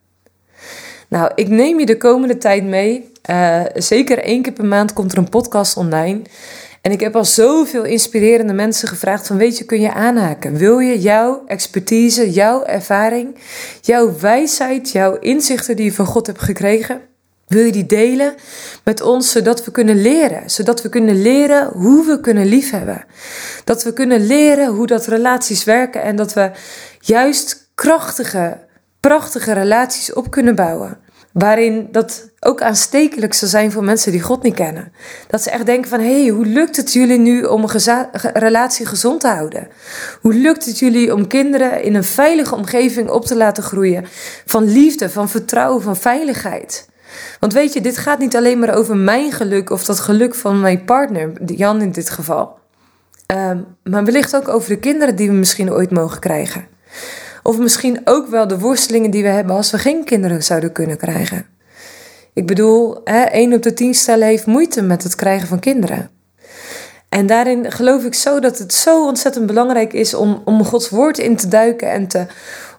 Nou, 1.08 1.32
ik 1.36 1.48
neem 1.48 1.80
je 1.80 1.86
de 1.86 1.98
komende 1.98 2.38
tijd 2.38 2.64
mee. 2.64 3.12
Uh, 3.30 3.62
zeker 3.74 4.18
één 4.18 4.42
keer 4.42 4.54
per 4.54 4.66
maand 4.66 4.94
komt 4.94 5.12
er 5.12 5.18
een 5.18 5.30
podcast 5.30 5.78
online. 5.78 6.22
En 6.86 6.92
ik 6.92 7.00
heb 7.00 7.16
al 7.16 7.26
zoveel 7.26 7.84
inspirerende 7.84 8.54
mensen 8.54 8.88
gevraagd 8.88 9.28
van 9.28 9.38
weet 9.38 9.58
je, 9.58 9.66
kun 9.66 9.82
je 9.82 9.94
aanhaken? 9.94 10.58
Wil 10.58 10.80
je 10.80 11.00
jouw 11.00 11.44
expertise, 11.48 12.32
jouw 12.32 12.64
ervaring, 12.64 13.36
jouw 13.82 14.20
wijsheid, 14.20 14.92
jouw 14.92 15.16
inzichten 15.16 15.76
die 15.76 15.86
je 15.86 15.94
van 15.94 16.06
God 16.06 16.28
hebt 16.28 16.42
gekregen, 16.42 17.02
wil 17.48 17.66
je 17.66 17.72
die 17.72 17.86
delen 17.86 18.36
met 18.84 19.02
ons 19.02 19.32
zodat 19.32 19.66
we 19.66 19.72
kunnen 19.72 20.02
leren? 20.02 20.50
Zodat 20.50 20.82
we 20.82 20.90
kunnen 20.90 21.22
leren 21.22 21.68
hoe 21.68 22.06
we 22.06 22.20
kunnen 22.20 22.46
liefhebben. 22.46 23.06
Dat 23.64 23.84
we 23.84 23.94
kunnen 23.94 24.26
leren 24.26 24.68
hoe 24.68 24.88
dat 24.88 25.06
relaties 25.06 25.64
werken 25.64 26.02
en 26.02 26.16
dat 26.16 26.34
we 26.34 26.52
juist 27.00 27.72
krachtige, 27.76 28.58
prachtige 29.00 29.54
relaties 29.54 30.14
op 30.14 30.32
kunnen 30.32 30.56
bouwen. 30.56 30.98
Waarin 31.32 31.88
dat 31.92 32.30
ook 32.46 32.62
aanstekelijk 32.62 33.34
zal 33.34 33.48
zijn 33.48 33.72
voor 33.72 33.84
mensen 33.84 34.12
die 34.12 34.22
God 34.22 34.44
niet 34.44 34.56
kennen. 34.56 34.94
Dat 35.28 35.42
ze 35.42 35.50
echt 35.50 35.66
denken 35.66 35.90
van, 35.90 36.00
hé, 36.00 36.22
hey, 36.22 36.28
hoe 36.28 36.46
lukt 36.46 36.76
het 36.76 36.94
jullie 36.94 37.20
nu 37.20 37.44
om 37.44 37.64
een 37.64 38.08
relatie 38.34 38.86
gezond 38.86 39.22
te 39.22 39.28
houden? 39.28 39.68
Hoe 40.22 40.34
lukt 40.34 40.66
het 40.66 40.80
jullie 40.80 41.14
om 41.14 41.28
kinderen 41.28 41.84
in 41.84 41.96
een 41.96 42.04
veilige 42.04 42.56
omgeving 42.56 43.10
op 43.10 43.26
te 43.26 43.36
laten 43.36 43.64
groeien? 43.64 44.06
Van 44.46 44.64
liefde, 44.64 45.10
van 45.10 45.30
vertrouwen, 45.30 45.82
van 45.82 45.98
veiligheid. 45.98 46.90
Want 47.40 47.54
weet 47.54 47.74
je, 47.74 47.82
dit 47.82 47.98
gaat 47.98 48.20
niet 48.20 48.36
alleen 48.36 48.60
maar 48.60 48.76
over 48.76 48.98
mijn 48.98 49.32
geluk 49.32 49.70
of 49.70 49.86
dat 49.86 50.00
geluk 50.00 50.36
van 50.36 50.60
mijn 50.60 50.86
partner, 50.86 51.32
Jan 51.46 51.82
in 51.82 51.92
dit 51.92 52.10
geval. 52.10 52.58
Um, 53.34 53.66
maar 53.84 54.06
wellicht 54.06 54.36
ook 54.36 54.48
over 54.48 54.70
de 54.70 54.80
kinderen 54.80 55.16
die 55.16 55.30
we 55.30 55.36
misschien 55.36 55.72
ooit 55.72 55.92
mogen 55.92 56.20
krijgen. 56.20 56.68
Of 57.44 57.58
misschien 57.58 58.02
ook 58.04 58.28
wel 58.28 58.48
de 58.48 58.60
worstelingen 58.60 59.12
die 59.12 59.24
we 59.24 59.30
hebben 59.30 59.56
als 59.56 59.72
we 59.72 59.78
geen 59.78 60.04
kinderen 60.04 60.44
zouden 60.44 60.72
kunnen 60.72 60.98
krijgen. 60.98 61.55
Ik 62.36 62.48
bedoel, 62.48 63.02
hè, 63.04 63.24
1 63.24 63.54
op 63.54 63.62
de 63.62 63.74
10 63.74 63.94
stellen 63.94 64.28
heeft 64.28 64.46
moeite 64.46 64.82
met 64.82 65.04
het 65.04 65.16
krijgen 65.16 65.48
van 65.48 65.60
kinderen. 65.60 66.10
En 67.10 67.26
daarin 67.26 67.72
geloof 67.72 68.04
ik 68.04 68.14
zo 68.14 68.40
dat 68.40 68.58
het 68.58 68.74
zo 68.74 69.06
ontzettend 69.06 69.46
belangrijk 69.46 69.94
is 69.94 70.14
om, 70.14 70.42
om 70.46 70.64
Gods 70.64 70.90
woord 70.90 71.18
in 71.18 71.36
te 71.36 71.48
duiken 71.48 71.92
en 71.92 72.08
te 72.08 72.26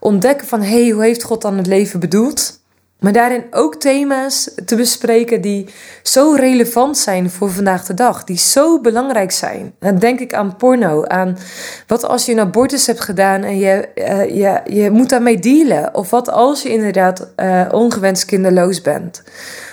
ontdekken 0.01 0.47
van 0.47 0.61
hé, 0.63 0.83
hey, 0.83 0.91
hoe 0.91 1.03
heeft 1.03 1.23
God 1.23 1.43
dan 1.43 1.57
het 1.57 1.67
leven 1.67 2.01
bedoeld? 2.01 2.61
Maar 3.01 3.13
daarin 3.13 3.45
ook 3.51 3.75
thema's 3.75 4.51
te 4.67 4.77
bespreken 4.77 5.41
die 5.41 5.67
zo 6.03 6.33
relevant 6.33 6.99
zijn 6.99 7.31
voor 7.31 7.51
vandaag 7.51 7.85
de 7.87 7.95
dag, 7.95 8.25
die 8.25 8.39
zo 8.39 8.81
belangrijk 8.81 9.31
zijn. 9.31 9.75
Dan 9.79 9.99
denk 9.99 10.21
ik 10.21 10.35
aan 10.35 10.57
porno, 10.57 11.05
aan 11.05 11.39
wat 11.87 12.05
als 12.05 12.27
je 12.27 12.33
een 12.33 12.41
abortus 12.41 12.87
hebt 12.87 13.01
gedaan 13.01 13.43
en 13.43 13.59
je, 13.59 13.89
uh, 13.95 14.37
je, 14.37 14.61
je 14.75 14.91
moet 14.91 15.09
daarmee 15.09 15.39
dealen. 15.39 15.95
Of 15.95 16.11
wat 16.11 16.31
als 16.31 16.63
je 16.63 16.69
inderdaad 16.69 17.29
uh, 17.37 17.69
ongewenst 17.71 18.25
kinderloos 18.25 18.83
bent. 18.83 19.23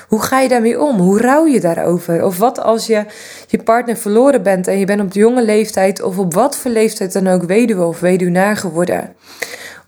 Hoe 0.08 0.22
ga 0.22 0.40
je 0.40 0.50
daarmee 0.50 0.82
om? 0.82 1.00
Hoe 1.00 1.22
rouw 1.22 1.46
je 1.46 1.60
daarover? 1.60 2.26
Of 2.26 2.38
wat 2.38 2.60
als 2.60 2.88
je 2.88 3.06
je 3.48 3.64
partner 3.64 3.98
verloren 3.98 4.44
bent 4.44 4.68
en 4.68 4.80
je 4.80 4.86
bent 4.86 5.02
op 5.02 5.14
de 5.14 5.20
jonge 5.20 5.44
leeftijd 5.44 6.02
of 6.02 6.18
op 6.18 6.34
wat 6.34 6.56
voor 6.56 6.72
leeftijd 6.72 7.14
dan 7.14 7.28
ook 7.28 7.44
weduwe 7.44 7.84
of 7.84 8.00
weduwnaar 8.00 8.58
geworden? 8.58 9.16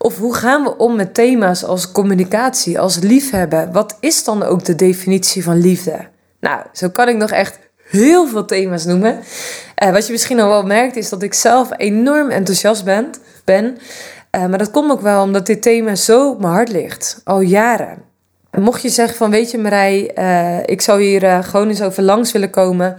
Of 0.06 0.18
hoe 0.18 0.34
gaan 0.34 0.62
we 0.62 0.76
om 0.76 0.96
met 0.96 1.14
thema's 1.14 1.64
als 1.64 1.92
communicatie, 1.92 2.80
als 2.80 2.98
liefhebben? 2.98 3.72
Wat 3.72 3.96
is 4.00 4.24
dan 4.24 4.42
ook 4.42 4.64
de 4.64 4.74
definitie 4.74 5.42
van 5.42 5.60
liefde? 5.60 6.08
Nou, 6.40 6.60
zo 6.72 6.88
kan 6.88 7.08
ik 7.08 7.16
nog 7.16 7.30
echt 7.30 7.58
heel 7.90 8.26
veel 8.28 8.44
thema's 8.44 8.84
noemen. 8.84 9.20
Uh, 9.82 9.92
wat 9.92 10.06
je 10.06 10.12
misschien 10.12 10.40
al 10.40 10.48
wel 10.48 10.62
merkt 10.62 10.96
is 10.96 11.08
dat 11.08 11.22
ik 11.22 11.34
zelf 11.34 11.68
enorm 11.76 12.30
enthousiast 12.30 12.84
ben. 12.84 13.10
ben. 13.44 13.64
Uh, 13.64 14.46
maar 14.46 14.58
dat 14.58 14.70
komt 14.70 14.90
ook 14.90 15.00
wel 15.00 15.22
omdat 15.22 15.46
dit 15.46 15.62
thema 15.62 15.94
zo 15.94 16.30
op 16.30 16.40
mijn 16.40 16.52
hart 16.52 16.68
ligt. 16.68 17.20
Al 17.24 17.40
jaren. 17.40 18.02
Mocht 18.50 18.82
je 18.82 18.88
zeggen 18.88 19.16
van 19.16 19.30
weet 19.30 19.50
je 19.50 19.58
Marij, 19.58 20.10
uh, 20.18 20.58
ik 20.64 20.80
zou 20.80 21.02
hier 21.02 21.44
gewoon 21.44 21.68
eens 21.68 21.82
over 21.82 22.02
langs 22.02 22.32
willen 22.32 22.50
komen 22.50 22.94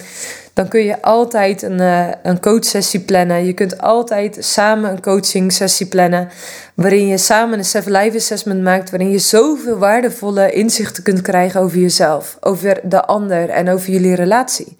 dan 0.57 0.67
kun 0.67 0.83
je 0.83 1.01
altijd 1.01 1.61
een, 1.61 1.79
uh, 1.81 2.07
een 2.23 2.39
coachsessie 2.39 2.99
plannen. 2.99 3.45
Je 3.45 3.53
kunt 3.53 3.81
altijd 3.81 4.37
samen 4.39 4.91
een 4.91 5.01
coaching 5.01 5.51
sessie 5.51 5.85
plannen. 5.85 6.29
Waarin 6.73 7.07
je 7.07 7.17
samen 7.17 7.57
een 7.57 7.65
Seven 7.65 7.91
Life 7.91 8.17
Assessment 8.17 8.61
maakt. 8.61 8.89
Waarin 8.89 9.11
je 9.11 9.17
zoveel 9.17 9.77
waardevolle 9.77 10.51
inzichten 10.51 11.03
kunt 11.03 11.21
krijgen 11.21 11.61
over 11.61 11.77
jezelf, 11.77 12.37
over 12.39 12.79
de 12.83 13.05
ander 13.05 13.49
en 13.49 13.69
over 13.69 13.89
jullie 13.89 14.15
relatie. 14.15 14.77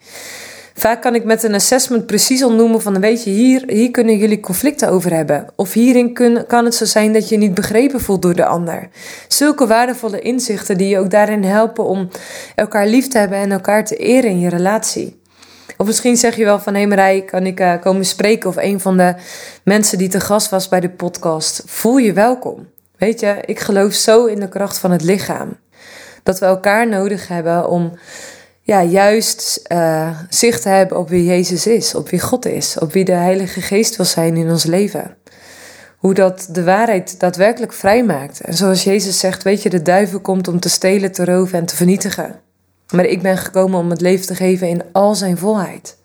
Vaak 0.73 1.01
kan 1.01 1.15
ik 1.15 1.23
met 1.23 1.43
een 1.43 1.53
assessment 1.53 2.05
precies 2.05 2.43
ontnoemen 2.43 2.81
van, 2.81 2.99
weet 2.99 3.23
je, 3.23 3.29
hier, 3.29 3.63
hier 3.67 3.91
kunnen 3.91 4.17
jullie 4.17 4.39
conflicten 4.39 4.89
over 4.89 5.13
hebben. 5.13 5.45
Of 5.55 5.73
hierin 5.73 6.13
kan 6.47 6.65
het 6.65 6.75
zo 6.75 6.85
zijn 6.85 7.13
dat 7.13 7.29
je 7.29 7.37
niet 7.37 7.53
begrepen 7.53 8.01
voelt 8.01 8.21
door 8.21 8.35
de 8.35 8.45
ander. 8.45 8.89
Zulke 9.27 9.67
waardevolle 9.67 10.19
inzichten 10.19 10.77
die 10.77 10.87
je 10.87 10.99
ook 10.99 11.09
daarin 11.09 11.43
helpen 11.43 11.85
om 11.85 12.09
elkaar 12.55 12.87
lief 12.87 13.07
te 13.07 13.17
hebben 13.17 13.37
en 13.37 13.51
elkaar 13.51 13.85
te 13.85 13.95
eren 13.95 14.29
in 14.29 14.39
je 14.39 14.49
relatie. 14.49 15.25
Of 15.77 15.85
misschien 15.85 16.17
zeg 16.17 16.35
je 16.35 16.43
wel 16.43 16.59
van, 16.59 16.73
hé 16.73 16.85
Marij, 16.85 17.21
kan 17.21 17.45
ik 17.45 17.59
uh, 17.59 17.73
komen 17.81 18.05
spreken? 18.05 18.49
Of 18.49 18.55
een 18.57 18.79
van 18.79 18.97
de 18.97 19.15
mensen 19.63 19.97
die 19.97 20.09
te 20.09 20.19
gast 20.19 20.49
was 20.49 20.69
bij 20.69 20.79
de 20.79 20.89
podcast. 20.89 21.63
Voel 21.65 21.97
je 21.97 22.13
welkom. 22.13 22.67
Weet 22.97 23.19
je, 23.19 23.37
ik 23.45 23.59
geloof 23.59 23.93
zo 23.93 24.25
in 24.25 24.39
de 24.39 24.49
kracht 24.49 24.77
van 24.77 24.91
het 24.91 25.03
lichaam. 25.03 25.57
Dat 26.23 26.39
we 26.39 26.45
elkaar 26.45 26.87
nodig 26.87 27.27
hebben 27.27 27.69
om 27.69 27.97
ja, 28.61 28.83
juist 28.83 29.61
uh, 29.71 30.19
zicht 30.29 30.61
te 30.61 30.69
hebben 30.69 30.97
op 30.97 31.09
wie 31.09 31.25
Jezus 31.25 31.67
is, 31.67 31.95
op 31.95 32.09
wie 32.09 32.19
God 32.19 32.45
is, 32.45 32.77
op 32.79 32.93
wie 32.93 33.05
de 33.05 33.11
Heilige 33.11 33.61
Geest 33.61 33.95
wil 33.95 34.05
zijn 34.05 34.35
in 34.35 34.49
ons 34.49 34.63
leven. 34.63 35.17
Hoe 35.97 36.13
dat 36.13 36.47
de 36.51 36.63
waarheid 36.63 37.19
daadwerkelijk 37.19 37.73
vrijmaakt. 37.73 38.41
En 38.41 38.53
zoals 38.53 38.83
Jezus 38.83 39.19
zegt, 39.19 39.43
weet 39.43 39.63
je, 39.63 39.69
de 39.69 39.81
duivel 39.81 40.19
komt 40.19 40.47
om 40.47 40.59
te 40.59 40.69
stelen, 40.69 41.11
te 41.11 41.25
roven 41.25 41.59
en 41.59 41.65
te 41.65 41.75
vernietigen. 41.75 42.46
Maar 42.93 43.05
ik 43.05 43.21
ben 43.21 43.37
gekomen 43.37 43.79
om 43.79 43.89
het 43.89 44.01
leven 44.01 44.25
te 44.25 44.35
geven 44.35 44.67
in 44.67 44.83
al 44.91 45.15
zijn 45.15 45.37
volheid. 45.37 45.97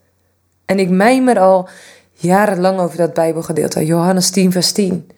En 0.64 0.79
ik 0.79 0.88
mijmer 0.88 1.38
al 1.38 1.68
jarenlang 2.12 2.81
over 2.81 2.97
dat 2.97 3.14
Bijbelgedeelte, 3.14 3.87
Johannes 3.87 4.31
10, 4.31 4.53
vers 4.53 4.73
10. 4.73 5.11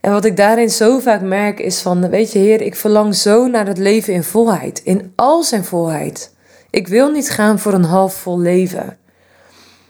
En 0.00 0.12
wat 0.12 0.24
ik 0.24 0.36
daarin 0.36 0.70
zo 0.70 0.98
vaak 0.98 1.20
merk 1.20 1.60
is 1.60 1.80
van, 1.80 2.10
weet 2.10 2.32
je 2.32 2.38
Heer, 2.38 2.60
ik 2.60 2.74
verlang 2.74 3.14
zo 3.14 3.46
naar 3.46 3.66
het 3.66 3.78
leven 3.78 4.12
in 4.12 4.22
volheid, 4.22 4.80
in 4.84 5.12
al 5.16 5.42
zijn 5.42 5.64
volheid. 5.64 6.32
Ik 6.70 6.88
wil 6.88 7.10
niet 7.10 7.30
gaan 7.30 7.58
voor 7.58 7.72
een 7.72 7.84
halfvol 7.84 8.38
leven. 8.38 8.98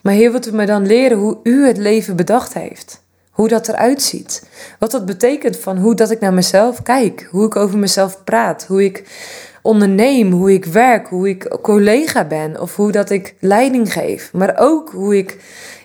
Maar 0.03 0.13
Heer, 0.13 0.31
wilt 0.31 0.47
u 0.47 0.53
mij 0.53 0.67
dan 0.67 0.87
leren 0.87 1.19
hoe 1.19 1.39
u 1.43 1.67
het 1.67 1.77
leven 1.77 2.17
bedacht 2.17 2.55
heeft? 2.55 3.03
Hoe 3.31 3.49
dat 3.49 3.69
eruit 3.69 4.03
ziet. 4.03 4.49
Wat 4.79 4.91
dat 4.91 5.07
betekent 5.07 5.57
van 5.57 5.79
hoe 5.79 5.95
dat 5.95 6.11
ik 6.11 6.21
naar 6.21 6.33
mezelf 6.33 6.83
kijk. 6.83 7.29
Hoe 7.31 7.47
ik 7.47 7.57
over 7.57 7.79
mezelf 7.79 8.25
praat. 8.25 8.65
Hoe 8.67 8.85
ik 8.85 9.05
onderneem, 9.65 10.33
hoe 10.33 10.53
ik 10.53 10.65
werk, 10.65 11.07
hoe 11.07 11.29
ik 11.29 11.57
collega 11.63 12.25
ben 12.25 12.61
of 12.61 12.77
hoe 12.77 12.93
dat 12.93 13.11
ik 13.11 13.35
leiding 13.41 13.93
geef. 13.93 14.33
Maar 14.33 14.55
ook 14.57 14.91
hoe 14.91 15.17
ik 15.17 15.37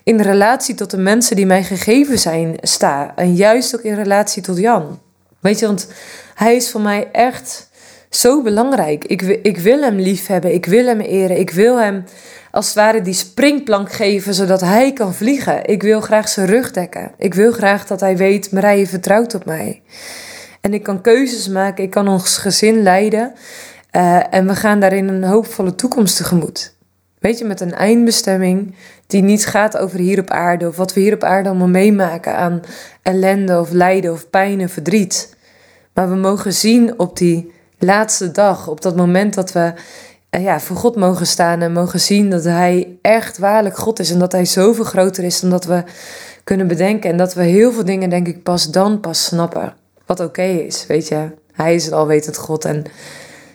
in 0.03 0.21
relatie 0.21 0.75
tot 0.75 0.91
de 0.91 0.97
mensen 0.97 1.35
die 1.35 1.45
mij 1.45 1.63
gegeven 1.63 2.19
zijn 2.19 2.57
sta. 2.61 3.13
En 3.15 3.35
juist 3.35 3.75
ook 3.75 3.81
in 3.81 3.95
relatie 3.95 4.41
tot 4.41 4.57
Jan. 4.57 4.99
Weet 5.39 5.59
je, 5.59 5.65
want 5.65 5.87
hij 6.35 6.55
is 6.55 6.71
voor 6.71 6.81
mij 6.81 7.07
echt 7.11 7.69
zo 8.09 8.41
belangrijk. 8.41 9.05
Ik, 9.05 9.21
ik 9.21 9.57
wil 9.57 9.81
hem 9.81 9.95
lief 9.95 10.27
hebben, 10.27 10.53
ik 10.53 10.65
wil 10.65 10.85
hem 10.85 10.99
eren, 10.99 11.39
ik 11.39 11.49
wil 11.49 11.79
hem 11.79 12.03
als 12.51 12.65
het 12.65 12.75
ware 12.75 13.01
die 13.01 13.13
springplank 13.13 13.91
geven 13.91 14.33
zodat 14.33 14.61
hij 14.61 14.93
kan 14.93 15.13
vliegen. 15.13 15.65
Ik 15.65 15.81
wil 15.81 16.01
graag 16.01 16.29
zijn 16.29 16.47
rug 16.47 16.71
dekken. 16.71 17.11
Ik 17.17 17.33
wil 17.33 17.51
graag 17.51 17.87
dat 17.87 17.99
hij 17.99 18.17
weet, 18.17 18.51
Marije 18.51 18.87
vertrouwt 18.87 19.33
op 19.35 19.45
mij. 19.45 19.81
En 20.61 20.73
ik 20.73 20.83
kan 20.83 21.01
keuzes 21.01 21.47
maken, 21.47 21.83
ik 21.83 21.89
kan 21.89 22.07
ons 22.07 22.37
gezin 22.37 22.83
leiden. 22.83 23.33
Uh, 23.91 24.33
en 24.33 24.47
we 24.47 24.55
gaan 24.55 24.79
daarin 24.79 25.07
een 25.07 25.23
hoopvolle 25.23 25.75
toekomst 25.75 26.17
tegemoet. 26.17 26.73
Weet 27.19 27.37
je, 27.37 27.45
met 27.45 27.61
een 27.61 27.73
eindbestemming 27.73 28.75
die 29.07 29.21
niet 29.21 29.45
gaat 29.45 29.77
over 29.77 29.99
hier 29.99 30.19
op 30.19 30.29
aarde 30.29 30.67
of 30.67 30.75
wat 30.75 30.93
we 30.93 30.99
hier 30.99 31.13
op 31.13 31.23
aarde 31.23 31.49
allemaal 31.49 31.67
meemaken 31.67 32.35
aan 32.35 32.61
ellende 33.01 33.59
of 33.59 33.71
lijden 33.71 34.11
of 34.11 34.29
pijn 34.29 34.61
en 34.61 34.69
verdriet. 34.69 35.35
Maar 35.93 36.09
we 36.09 36.15
mogen 36.15 36.53
zien 36.53 36.99
op 36.99 37.17
die 37.17 37.51
laatste 37.79 38.31
dag, 38.31 38.67
op 38.67 38.81
dat 38.81 38.95
moment 38.95 39.33
dat 39.33 39.51
we 39.51 39.73
eh, 40.29 40.43
ja, 40.43 40.59
voor 40.59 40.75
God 40.75 40.95
mogen 40.95 41.27
staan 41.27 41.61
en 41.61 41.71
mogen 41.71 41.99
zien 41.99 42.29
dat 42.29 42.43
Hij 42.43 42.97
echt 43.01 43.37
waarlijk 43.37 43.77
God 43.77 43.99
is 43.99 44.11
en 44.11 44.19
dat 44.19 44.31
Hij 44.31 44.45
zoveel 44.45 44.83
groter 44.83 45.23
is 45.23 45.39
dan 45.39 45.49
dat 45.49 45.65
we 45.65 45.83
kunnen 46.43 46.67
bedenken. 46.67 47.09
En 47.09 47.17
dat 47.17 47.33
we 47.33 47.43
heel 47.43 47.71
veel 47.71 47.85
dingen, 47.85 48.09
denk 48.09 48.27
ik, 48.27 48.43
pas 48.43 48.71
dan 48.71 48.99
pas 48.99 49.25
snappen. 49.25 49.73
Wat 50.05 50.19
oké 50.19 50.43
is, 50.43 50.85
weet 50.87 51.07
je. 51.07 51.27
Hij 51.51 51.75
is 51.75 51.87
een 51.87 51.93
alwetend 51.93 52.37
God 52.37 52.65
en 52.65 52.83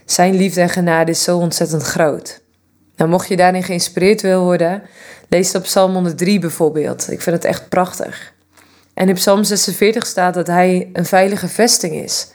Zijn 0.04 0.34
liefde 0.34 0.60
en 0.60 0.68
genade 0.68 1.10
is 1.10 1.22
zo 1.22 1.38
ontzettend 1.38 1.82
groot. 1.82 2.42
Nou, 2.96 3.10
mocht 3.10 3.28
je 3.28 3.36
daarin 3.36 3.62
geïnspireerd 3.62 4.20
wil 4.20 4.42
worden, 4.42 4.82
lees 5.28 5.46
het 5.46 5.56
op 5.56 5.62
Psalm 5.62 5.92
103 5.92 6.38
bijvoorbeeld. 6.38 7.10
Ik 7.10 7.20
vind 7.20 7.36
het 7.36 7.44
echt 7.44 7.68
prachtig. 7.68 8.32
En 8.94 9.08
in 9.08 9.14
Psalm 9.14 9.44
46 9.44 10.06
staat 10.06 10.34
dat 10.34 10.46
hij 10.46 10.90
een 10.92 11.04
veilige 11.04 11.48
vesting 11.48 11.94
is. 11.94 12.28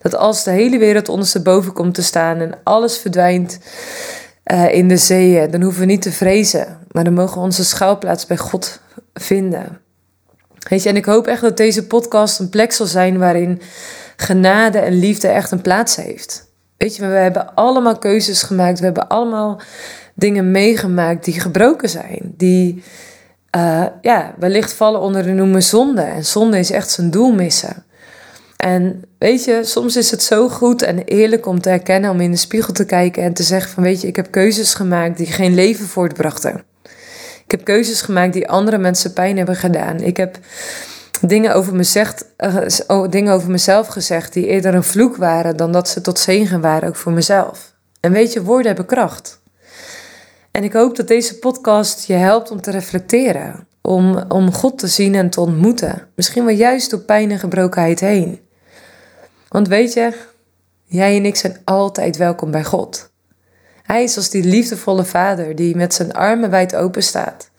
Dat 0.00 0.16
als 0.16 0.44
de 0.44 0.50
hele 0.50 0.78
wereld 0.78 1.08
ondersteboven 1.08 1.72
komt 1.72 1.94
te 1.94 2.02
staan 2.02 2.40
en 2.40 2.58
alles 2.64 2.98
verdwijnt 2.98 3.58
uh, 4.52 4.74
in 4.74 4.88
de 4.88 4.96
zeeën, 4.96 5.50
dan 5.50 5.62
hoeven 5.62 5.80
we 5.80 5.86
niet 5.86 6.02
te 6.02 6.12
vrezen. 6.12 6.78
Maar 6.90 7.04
dan 7.04 7.12
mogen 7.12 7.36
we 7.36 7.44
onze 7.44 7.64
schuilplaats 7.64 8.26
bij 8.26 8.36
God 8.36 8.80
vinden. 9.14 9.80
Weet 10.68 10.82
je, 10.82 10.88
en 10.88 10.96
ik 10.96 11.04
hoop 11.04 11.26
echt 11.26 11.40
dat 11.40 11.56
deze 11.56 11.86
podcast 11.86 12.38
een 12.38 12.48
plek 12.48 12.72
zal 12.72 12.86
zijn 12.86 13.18
waarin 13.18 13.60
genade 14.16 14.78
en 14.78 14.92
liefde 14.92 15.28
echt 15.28 15.50
een 15.50 15.62
plaats 15.62 15.96
heeft. 15.96 16.50
Weet 16.82 16.96
je, 16.96 17.06
we 17.06 17.14
hebben 17.14 17.54
allemaal 17.54 17.98
keuzes 17.98 18.42
gemaakt. 18.42 18.78
We 18.78 18.84
hebben 18.84 19.08
allemaal 19.08 19.60
dingen 20.14 20.50
meegemaakt 20.50 21.24
die 21.24 21.40
gebroken 21.40 21.88
zijn. 21.88 22.34
Die 22.36 22.82
uh, 23.56 23.86
ja, 24.00 24.34
wellicht 24.38 24.72
vallen 24.72 25.00
onder 25.00 25.22
de 25.22 25.30
noemen 25.30 25.62
zonde. 25.62 26.00
En 26.00 26.24
zonde 26.24 26.58
is 26.58 26.70
echt 26.70 26.90
zijn 26.90 27.10
doel 27.10 27.32
missen. 27.32 27.84
En 28.56 29.04
weet 29.18 29.44
je, 29.44 29.60
soms 29.64 29.96
is 29.96 30.10
het 30.10 30.22
zo 30.22 30.48
goed 30.48 30.82
en 30.82 30.98
eerlijk 31.04 31.46
om 31.46 31.60
te 31.60 31.68
herkennen, 31.68 32.10
om 32.10 32.20
in 32.20 32.30
de 32.30 32.36
spiegel 32.36 32.72
te 32.72 32.84
kijken 32.84 33.22
en 33.22 33.32
te 33.32 33.42
zeggen 33.42 33.70
van 33.70 33.82
weet 33.82 34.00
je, 34.00 34.06
ik 34.06 34.16
heb 34.16 34.30
keuzes 34.30 34.74
gemaakt 34.74 35.16
die 35.16 35.26
geen 35.26 35.54
leven 35.54 35.86
voortbrachten. 35.86 36.64
Ik 37.44 37.50
heb 37.50 37.64
keuzes 37.64 38.00
gemaakt 38.00 38.32
die 38.32 38.48
andere 38.48 38.78
mensen 38.78 39.12
pijn 39.12 39.36
hebben 39.36 39.56
gedaan. 39.56 40.00
Ik 40.00 40.16
heb 40.16 40.38
dingen 41.26 41.54
over, 41.54 41.74
me 41.74 41.82
zegt, 41.82 42.24
uh, 42.38 43.08
dingen 43.08 43.32
over 43.32 43.50
mezelf 43.50 43.86
gezegd 43.86 44.32
die 44.32 44.46
eerder 44.46 44.74
een 44.74 44.82
vloek 44.82 45.16
waren 45.16 45.56
dan 45.56 45.72
dat 45.72 45.88
ze 45.88 46.00
tot 46.00 46.18
zegen 46.18 46.60
waren, 46.60 46.88
ook 46.88 46.96
voor 46.96 47.12
mezelf. 47.12 47.74
En 48.00 48.12
weet 48.12 48.32
je, 48.32 48.42
woorden 48.42 48.66
hebben 48.66 48.86
kracht. 48.86 49.40
En 50.50 50.64
ik 50.64 50.72
hoop 50.72 50.96
dat 50.96 51.08
deze 51.08 51.38
podcast 51.38 52.06
je 52.06 52.14
helpt 52.14 52.50
om 52.50 52.60
te 52.60 52.70
reflecteren, 52.70 53.66
om, 53.80 54.24
om 54.28 54.52
God 54.52 54.78
te 54.78 54.86
zien 54.86 55.14
en 55.14 55.30
te 55.30 55.40
ontmoeten. 55.40 56.08
Misschien 56.14 56.44
wel 56.44 56.54
juist 56.54 56.90
door 56.90 57.00
pijn 57.00 57.30
en 57.30 57.38
gebrokenheid 57.38 58.00
heen. 58.00 58.40
Want 59.48 59.68
weet 59.68 59.92
je, 59.92 60.12
jij 60.84 61.16
en 61.16 61.24
ik 61.24 61.36
zijn 61.36 61.60
altijd 61.64 62.16
welkom 62.16 62.50
bij 62.50 62.64
God. 62.64 63.10
Hij 63.82 64.02
is 64.02 64.16
als 64.16 64.30
die 64.30 64.44
liefdevolle 64.44 65.04
vader 65.04 65.56
die 65.56 65.76
met 65.76 65.94
zijn 65.94 66.12
armen 66.12 66.50
wijd 66.50 66.76
open 66.76 67.02
staat. 67.02 67.50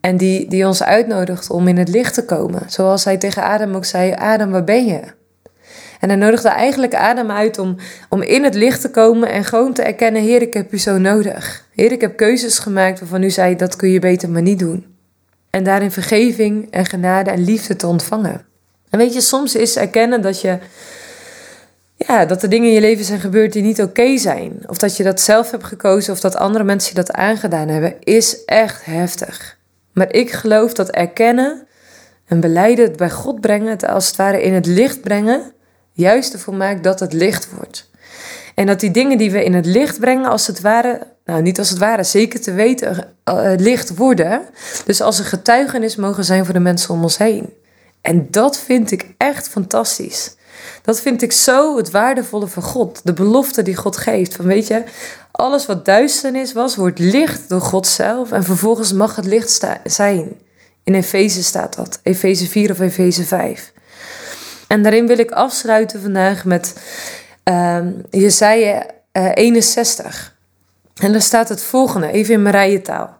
En 0.00 0.16
die, 0.16 0.48
die 0.48 0.66
ons 0.66 0.82
uitnodigt 0.82 1.50
om 1.50 1.68
in 1.68 1.76
het 1.76 1.88
licht 1.88 2.14
te 2.14 2.24
komen. 2.24 2.62
Zoals 2.66 3.04
hij 3.04 3.16
tegen 3.16 3.42
Adam 3.42 3.74
ook 3.74 3.84
zei: 3.84 4.12
Adam, 4.12 4.50
waar 4.50 4.64
ben 4.64 4.86
je? 4.86 5.00
En 6.00 6.08
hij 6.08 6.18
nodigde 6.18 6.48
eigenlijk 6.48 6.94
Adam 6.94 7.30
uit 7.30 7.58
om, 7.58 7.76
om 8.08 8.22
in 8.22 8.44
het 8.44 8.54
licht 8.54 8.80
te 8.80 8.90
komen 8.90 9.30
en 9.30 9.44
gewoon 9.44 9.72
te 9.72 9.82
erkennen: 9.82 10.22
Heer, 10.22 10.42
ik 10.42 10.54
heb 10.54 10.72
u 10.72 10.78
zo 10.78 10.98
nodig. 10.98 11.66
Heer, 11.74 11.92
ik 11.92 12.00
heb 12.00 12.16
keuzes 12.16 12.58
gemaakt 12.58 13.00
waarvan 13.00 13.22
u 13.22 13.30
zei: 13.30 13.56
dat 13.56 13.76
kun 13.76 13.90
je 13.90 13.98
beter 13.98 14.30
maar 14.30 14.42
niet 14.42 14.58
doen. 14.58 14.86
En 15.50 15.64
daarin 15.64 15.90
vergeving 15.90 16.70
en 16.70 16.86
genade 16.86 17.30
en 17.30 17.44
liefde 17.44 17.76
te 17.76 17.86
ontvangen. 17.86 18.44
En 18.90 18.98
weet 18.98 19.14
je, 19.14 19.20
soms 19.20 19.54
is 19.54 19.76
erkennen 19.76 20.22
dat 20.22 20.40
je. 20.40 20.58
Ja, 21.96 22.24
dat 22.24 22.42
er 22.42 22.48
dingen 22.48 22.68
in 22.68 22.74
je 22.74 22.80
leven 22.80 23.04
zijn 23.04 23.20
gebeurd 23.20 23.52
die 23.52 23.62
niet 23.62 23.82
oké 23.82 24.18
zijn. 24.18 24.62
Of 24.66 24.78
dat 24.78 24.96
je 24.96 25.02
dat 25.02 25.20
zelf 25.20 25.50
hebt 25.50 25.64
gekozen 25.64 26.12
of 26.12 26.20
dat 26.20 26.36
andere 26.36 26.64
mensen 26.64 26.90
je 26.90 26.96
dat 26.96 27.12
aangedaan 27.12 27.68
hebben, 27.68 27.94
is 28.00 28.44
echt 28.44 28.84
heftig. 28.84 29.58
Maar 29.92 30.12
ik 30.12 30.32
geloof 30.32 30.72
dat 30.72 30.90
erkennen 30.90 31.66
en 32.26 32.40
beleiden, 32.40 32.84
het 32.84 32.96
bij 32.96 33.10
God 33.10 33.40
brengen, 33.40 33.68
het 33.68 33.86
als 33.86 34.06
het 34.06 34.16
ware 34.16 34.42
in 34.42 34.54
het 34.54 34.66
licht 34.66 35.00
brengen, 35.00 35.52
juist 35.92 36.32
ervoor 36.32 36.54
maakt 36.54 36.84
dat 36.84 37.00
het 37.00 37.12
licht 37.12 37.48
wordt. 37.56 37.90
En 38.54 38.66
dat 38.66 38.80
die 38.80 38.90
dingen 38.90 39.18
die 39.18 39.30
we 39.30 39.44
in 39.44 39.54
het 39.54 39.66
licht 39.66 40.00
brengen, 40.00 40.30
als 40.30 40.46
het 40.46 40.60
ware, 40.60 41.06
nou 41.24 41.42
niet 41.42 41.58
als 41.58 41.70
het 41.70 41.78
ware, 41.78 42.04
zeker 42.04 42.40
te 42.40 42.52
weten, 42.52 43.14
uh, 43.24 43.52
licht 43.56 43.96
worden. 43.96 44.40
Dus 44.84 45.00
als 45.00 45.18
een 45.18 45.24
getuigenis 45.24 45.96
mogen 45.96 46.24
zijn 46.24 46.44
voor 46.44 46.54
de 46.54 46.60
mensen 46.60 46.94
om 46.94 47.02
ons 47.02 47.18
heen. 47.18 47.52
En 48.00 48.26
dat 48.30 48.58
vind 48.58 48.90
ik 48.90 49.14
echt 49.16 49.48
fantastisch. 49.48 50.34
Dat 50.82 51.00
vind 51.00 51.22
ik 51.22 51.32
zo 51.32 51.76
het 51.76 51.90
waardevolle 51.90 52.46
van 52.46 52.62
God. 52.62 53.00
De 53.04 53.12
belofte 53.12 53.62
die 53.62 53.76
God 53.76 53.96
geeft. 53.96 54.34
Van 54.34 54.44
weet 54.44 54.66
je, 54.66 54.82
alles 55.30 55.66
wat 55.66 55.84
duisternis 55.84 56.52
was, 56.52 56.76
wordt 56.76 56.98
licht 56.98 57.48
door 57.48 57.60
God 57.60 57.86
zelf. 57.86 58.32
En 58.32 58.44
vervolgens 58.44 58.92
mag 58.92 59.16
het 59.16 59.26
licht 59.26 59.66
zijn. 59.84 60.32
In 60.84 60.94
Efeze 60.94 61.42
staat 61.42 61.76
dat. 61.76 62.00
Efeze 62.02 62.46
4 62.46 62.70
of 62.70 62.80
Efeze 62.80 63.24
5. 63.24 63.72
En 64.68 64.82
daarin 64.82 65.06
wil 65.06 65.18
ik 65.18 65.30
afsluiten 65.30 66.00
vandaag 66.00 66.44
met 66.44 66.74
uh, 67.44 67.78
Jesaja 68.10 68.86
uh, 69.12 69.30
61. 69.34 70.36
En 71.00 71.12
daar 71.12 71.22
staat 71.22 71.48
het 71.48 71.62
volgende, 71.62 72.10
even 72.10 72.34
in 72.34 72.42
Marijentaal. 72.42 73.18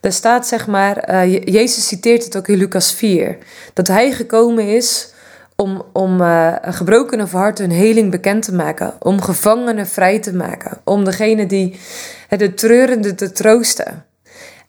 Daar 0.00 0.12
staat 0.12 0.46
zeg 0.46 0.66
maar, 0.66 1.10
uh, 1.10 1.42
Jezus 1.44 1.86
citeert 1.86 2.24
het 2.24 2.36
ook 2.36 2.48
in 2.48 2.58
Lucas 2.58 2.92
4, 2.92 3.38
dat 3.72 3.88
hij 3.88 4.12
gekomen 4.12 4.68
is 4.68 5.12
om, 5.56 5.82
om 5.92 6.20
uh, 6.20 6.54
gebrokenen 6.60 7.28
van 7.28 7.40
hart 7.40 7.58
hun 7.58 7.70
heling 7.70 8.10
bekend 8.10 8.42
te 8.42 8.54
maken, 8.54 8.94
om 8.98 9.22
gevangenen 9.22 9.86
vrij 9.86 10.18
te 10.18 10.34
maken, 10.34 10.78
om 10.84 11.04
degene 11.04 11.46
die 11.46 11.80
de 12.28 12.54
treurende 12.54 13.14
te 13.14 13.32
troosten. 13.32 14.04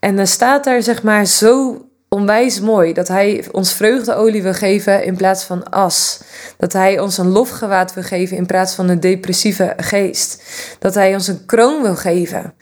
En 0.00 0.16
dan 0.16 0.26
staat 0.26 0.64
daar 0.64 0.82
zeg 0.82 1.02
maar 1.02 1.26
zo 1.26 1.84
onwijs 2.08 2.60
mooi 2.60 2.92
dat 2.92 3.08
hij 3.08 3.44
ons 3.52 3.72
vreugdeolie 3.72 4.42
wil 4.42 4.54
geven 4.54 5.04
in 5.04 5.16
plaats 5.16 5.44
van 5.44 5.70
as. 5.70 6.20
Dat 6.56 6.72
hij 6.72 6.98
ons 7.00 7.18
een 7.18 7.28
lofgewaad 7.28 7.94
wil 7.94 8.02
geven 8.02 8.36
in 8.36 8.46
plaats 8.46 8.74
van 8.74 8.88
een 8.88 9.00
depressieve 9.00 9.72
geest. 9.76 10.42
Dat 10.78 10.94
hij 10.94 11.14
ons 11.14 11.28
een 11.28 11.46
kroon 11.46 11.82
wil 11.82 11.96
geven. 11.96 12.54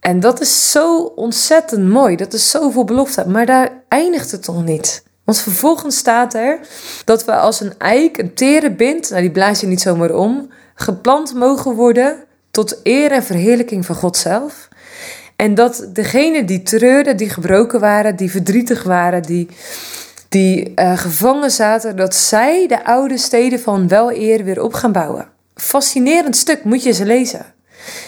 En 0.00 0.20
dat 0.20 0.40
is 0.40 0.70
zo 0.70 1.02
ontzettend 1.02 1.88
mooi. 1.88 2.16
Dat 2.16 2.32
is 2.32 2.50
zoveel 2.50 2.84
belofte. 2.84 3.28
Maar 3.28 3.46
daar 3.46 3.82
eindigt 3.88 4.30
het 4.30 4.46
nog 4.46 4.64
niet. 4.64 5.02
Want 5.30 5.42
vervolgens 5.42 5.96
staat 5.96 6.34
er 6.34 6.58
dat 7.04 7.24
we 7.24 7.34
als 7.34 7.60
een 7.60 7.72
eik, 7.78 8.18
een 8.18 8.34
tere 8.34 8.70
bind, 8.70 9.10
nou 9.10 9.22
die 9.22 9.30
blaas 9.30 9.60
je 9.60 9.66
niet 9.66 9.80
zomaar 9.80 10.14
om, 10.14 10.50
geplant 10.74 11.34
mogen 11.34 11.74
worden 11.74 12.24
tot 12.50 12.80
eer 12.82 13.12
en 13.12 13.22
verheerlijking 13.22 13.86
van 13.86 13.94
God 13.94 14.16
zelf. 14.16 14.68
En 15.36 15.54
dat 15.54 15.88
degenen 15.92 16.46
die 16.46 16.62
treurden, 16.62 17.16
die 17.16 17.30
gebroken 17.30 17.80
waren, 17.80 18.16
die 18.16 18.30
verdrietig 18.30 18.82
waren, 18.82 19.22
die, 19.22 19.48
die 20.28 20.72
uh, 20.76 20.98
gevangen 20.98 21.50
zaten, 21.50 21.96
dat 21.96 22.14
zij 22.14 22.66
de 22.66 22.84
oude 22.84 23.18
steden 23.18 23.60
van 23.60 23.88
wel 23.88 24.12
eer 24.12 24.44
weer 24.44 24.62
op 24.62 24.72
gaan 24.74 24.92
bouwen. 24.92 25.28
Fascinerend 25.54 26.36
stuk, 26.36 26.64
moet 26.64 26.82
je 26.82 26.92
ze 26.92 27.04
lezen. 27.04 27.46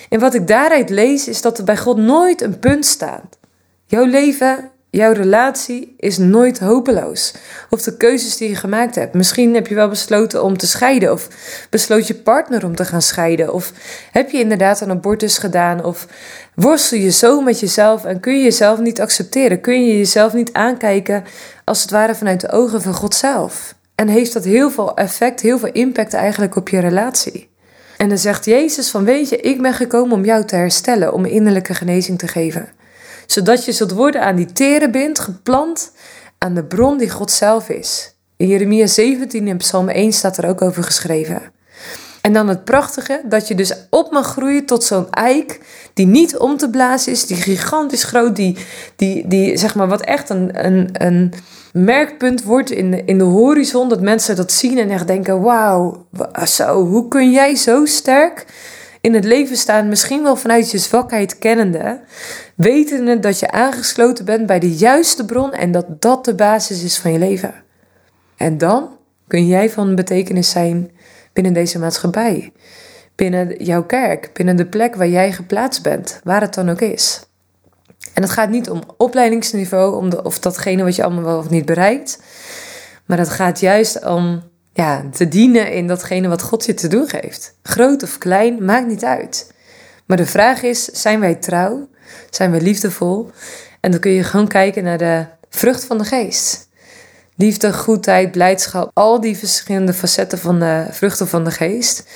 En 0.08 0.20
wat 0.20 0.34
ik 0.34 0.46
daaruit 0.46 0.90
lees, 0.90 1.28
is 1.28 1.40
dat 1.40 1.58
er 1.58 1.64
bij 1.64 1.76
God 1.76 1.96
nooit 1.96 2.42
een 2.42 2.58
punt 2.58 2.86
staat. 2.86 3.38
Jouw 3.86 4.04
leven 4.04 4.70
Jouw 4.94 5.12
relatie 5.12 5.94
is 5.98 6.18
nooit 6.18 6.58
hopeloos. 6.58 7.34
Of 7.70 7.82
de 7.82 7.96
keuzes 7.96 8.36
die 8.36 8.48
je 8.48 8.54
gemaakt 8.54 8.94
hebt. 8.94 9.14
Misschien 9.14 9.54
heb 9.54 9.66
je 9.66 9.74
wel 9.74 9.88
besloten 9.88 10.42
om 10.42 10.56
te 10.56 10.66
scheiden. 10.66 11.12
Of 11.12 11.28
besloot 11.70 12.06
je 12.06 12.14
partner 12.14 12.64
om 12.64 12.74
te 12.74 12.84
gaan 12.84 13.02
scheiden. 13.02 13.52
Of 13.52 13.72
heb 14.10 14.30
je 14.30 14.38
inderdaad 14.38 14.80
een 14.80 14.90
abortus 14.90 15.38
gedaan. 15.38 15.84
Of 15.84 16.06
worstel 16.54 16.98
je 16.98 17.10
zo 17.10 17.40
met 17.40 17.60
jezelf 17.60 18.04
en 18.04 18.20
kun 18.20 18.36
je 18.36 18.42
jezelf 18.42 18.78
niet 18.78 19.00
accepteren. 19.00 19.60
Kun 19.60 19.86
je 19.86 19.98
jezelf 19.98 20.32
niet 20.32 20.52
aankijken 20.52 21.24
als 21.64 21.82
het 21.82 21.90
ware 21.90 22.14
vanuit 22.14 22.40
de 22.40 22.50
ogen 22.50 22.82
van 22.82 22.94
God 22.94 23.14
zelf. 23.14 23.74
En 23.94 24.08
heeft 24.08 24.32
dat 24.32 24.44
heel 24.44 24.70
veel 24.70 24.96
effect, 24.96 25.40
heel 25.40 25.58
veel 25.58 25.72
impact 25.72 26.14
eigenlijk 26.14 26.56
op 26.56 26.68
je 26.68 26.78
relatie. 26.78 27.50
En 27.96 28.08
dan 28.08 28.18
zegt 28.18 28.44
Jezus 28.44 28.90
van 28.90 29.04
weet 29.04 29.28
je, 29.28 29.36
ik 29.36 29.62
ben 29.62 29.74
gekomen 29.74 30.16
om 30.16 30.24
jou 30.24 30.44
te 30.44 30.56
herstellen. 30.56 31.12
Om 31.12 31.24
innerlijke 31.24 31.74
genezing 31.74 32.18
te 32.18 32.28
geven 32.28 32.80
zodat 33.32 33.64
je 33.64 33.72
zult 33.72 33.92
worden 33.92 34.22
aan 34.22 34.36
die 34.36 34.52
terebint 34.52 35.18
geplant 35.18 35.92
aan 36.38 36.54
de 36.54 36.64
bron 36.64 36.98
die 36.98 37.10
God 37.10 37.30
zelf 37.30 37.68
is. 37.68 38.14
In 38.36 38.46
Jeremia 38.46 38.86
17 38.86 39.48
in 39.48 39.56
Psalm 39.56 39.88
1 39.88 40.12
staat 40.12 40.36
er 40.36 40.48
ook 40.48 40.62
over 40.62 40.82
geschreven. 40.82 41.42
En 42.20 42.32
dan 42.32 42.48
het 42.48 42.64
prachtige, 42.64 43.20
dat 43.24 43.48
je 43.48 43.54
dus 43.54 43.74
op 43.90 44.12
mag 44.12 44.26
groeien 44.26 44.66
tot 44.66 44.84
zo'n 44.84 45.10
eik 45.10 45.60
die 45.94 46.06
niet 46.06 46.36
om 46.36 46.56
te 46.56 46.70
blazen 46.70 47.12
is, 47.12 47.26
die 47.26 47.36
gigantisch 47.36 48.04
groot, 48.04 48.36
die, 48.36 48.56
die, 48.96 49.28
die 49.28 49.56
zeg 49.56 49.74
maar 49.74 49.88
wat 49.88 50.00
echt 50.00 50.30
een, 50.30 50.64
een, 50.66 50.88
een 50.92 51.32
merkpunt 51.72 52.42
wordt 52.42 52.70
in 52.70 52.90
de, 52.90 53.04
in 53.04 53.18
de 53.18 53.24
horizon, 53.24 53.88
dat 53.88 54.00
mensen 54.00 54.36
dat 54.36 54.52
zien 54.52 54.78
en 54.78 54.90
echt 54.90 55.06
denken, 55.06 55.40
wauw, 55.40 56.06
zo, 56.44 56.86
hoe 56.86 57.08
kun 57.08 57.30
jij 57.30 57.54
zo 57.54 57.84
sterk 57.84 58.46
in 59.02 59.14
het 59.14 59.24
leven 59.24 59.56
staan, 59.56 59.88
misschien 59.88 60.22
wel 60.22 60.36
vanuit 60.36 60.70
je 60.70 60.78
zwakheid 60.78 61.38
kennende, 61.38 62.00
wetende 62.54 63.18
dat 63.18 63.38
je 63.38 63.50
aangesloten 63.50 64.24
bent 64.24 64.46
bij 64.46 64.58
de 64.58 64.74
juiste 64.74 65.24
bron 65.24 65.52
en 65.52 65.72
dat 65.72 66.00
dat 66.02 66.24
de 66.24 66.34
basis 66.34 66.82
is 66.82 66.98
van 66.98 67.12
je 67.12 67.18
leven. 67.18 67.54
En 68.36 68.58
dan 68.58 68.88
kun 69.26 69.46
jij 69.46 69.70
van 69.70 69.94
betekenis 69.94 70.50
zijn 70.50 70.90
binnen 71.32 71.52
deze 71.52 71.78
maatschappij, 71.78 72.52
binnen 73.14 73.64
jouw 73.64 73.84
kerk, 73.84 74.30
binnen 74.32 74.56
de 74.56 74.66
plek 74.66 74.94
waar 74.94 75.08
jij 75.08 75.32
geplaatst 75.32 75.82
bent, 75.82 76.20
waar 76.24 76.40
het 76.40 76.54
dan 76.54 76.68
ook 76.68 76.80
is. 76.80 77.26
En 78.14 78.22
het 78.22 78.30
gaat 78.30 78.50
niet 78.50 78.70
om 78.70 78.82
opleidingsniveau, 78.96 80.16
of 80.22 80.38
datgene 80.38 80.82
wat 80.84 80.96
je 80.96 81.04
allemaal 81.04 81.24
wel 81.24 81.38
of 81.38 81.50
niet 81.50 81.64
bereikt, 81.64 82.22
maar 83.06 83.18
het 83.18 83.30
gaat 83.30 83.60
juist 83.60 84.04
om 84.04 84.42
ja, 84.72 85.04
te 85.12 85.28
dienen 85.28 85.72
in 85.72 85.86
datgene 85.86 86.28
wat 86.28 86.42
God 86.42 86.64
je 86.64 86.74
te 86.74 86.88
doen 86.88 87.08
geeft. 87.08 87.54
Groot 87.62 88.02
of 88.02 88.18
klein, 88.18 88.64
maakt 88.64 88.86
niet 88.86 89.04
uit. 89.04 89.52
Maar 90.06 90.16
de 90.16 90.26
vraag 90.26 90.62
is, 90.62 90.84
zijn 90.84 91.20
wij 91.20 91.34
trouw? 91.34 91.88
Zijn 92.30 92.50
we 92.50 92.60
liefdevol? 92.60 93.30
En 93.80 93.90
dan 93.90 94.00
kun 94.00 94.10
je 94.10 94.24
gewoon 94.24 94.48
kijken 94.48 94.84
naar 94.84 94.98
de 94.98 95.26
vrucht 95.48 95.84
van 95.84 95.98
de 95.98 96.04
geest. 96.04 96.68
Liefde, 97.36 97.72
goedheid, 97.72 98.30
blijdschap, 98.30 98.90
al 98.94 99.20
die 99.20 99.36
verschillende 99.36 99.92
facetten 99.92 100.38
van 100.38 100.60
de 100.60 100.86
vruchten 100.90 101.28
van 101.28 101.44
de 101.44 101.50
geest. 101.50 102.06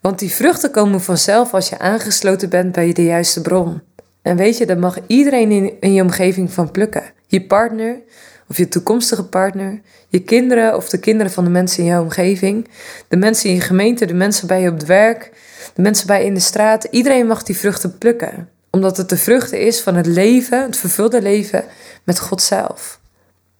Want 0.00 0.18
die 0.18 0.30
vruchten 0.30 0.70
komen 0.70 1.00
vanzelf 1.00 1.54
als 1.54 1.68
je 1.68 1.78
aangesloten 1.78 2.48
bent 2.48 2.72
bij 2.72 2.92
de 2.92 3.04
juiste 3.04 3.40
bron. 3.40 3.82
En 4.22 4.36
weet 4.36 4.58
je, 4.58 4.66
daar 4.66 4.78
mag 4.78 4.98
iedereen 5.06 5.50
in, 5.50 5.72
in 5.80 5.92
je 5.92 6.02
omgeving 6.02 6.52
van 6.52 6.70
plukken. 6.70 7.02
Je 7.26 7.46
partner, 7.46 8.00
of 8.48 8.56
je 8.56 8.68
toekomstige 8.68 9.24
partner, 9.24 9.80
je 10.08 10.22
kinderen 10.22 10.76
of 10.76 10.88
de 10.88 10.98
kinderen 10.98 11.32
van 11.32 11.44
de 11.44 11.50
mensen 11.50 11.82
in 11.82 11.88
jouw 11.88 12.02
omgeving, 12.02 12.68
de 13.08 13.16
mensen 13.16 13.48
in 13.48 13.54
je 13.54 13.60
gemeente, 13.60 14.06
de 14.06 14.14
mensen 14.14 14.46
bij 14.46 14.60
je 14.60 14.68
op 14.68 14.78
het 14.78 14.86
werk, 14.86 15.32
de 15.74 15.82
mensen 15.82 16.06
bij 16.06 16.20
je 16.20 16.26
in 16.26 16.34
de 16.34 16.40
straat. 16.40 16.84
Iedereen 16.84 17.26
mag 17.26 17.42
die 17.42 17.56
vruchten 17.56 17.98
plukken, 17.98 18.48
omdat 18.70 18.96
het 18.96 19.08
de 19.08 19.16
vruchten 19.16 19.60
is 19.60 19.80
van 19.80 19.94
het 19.94 20.06
leven, 20.06 20.62
het 20.62 20.76
vervulde 20.76 21.22
leven 21.22 21.64
met 22.04 22.18
God 22.18 22.42
zelf. 22.42 23.00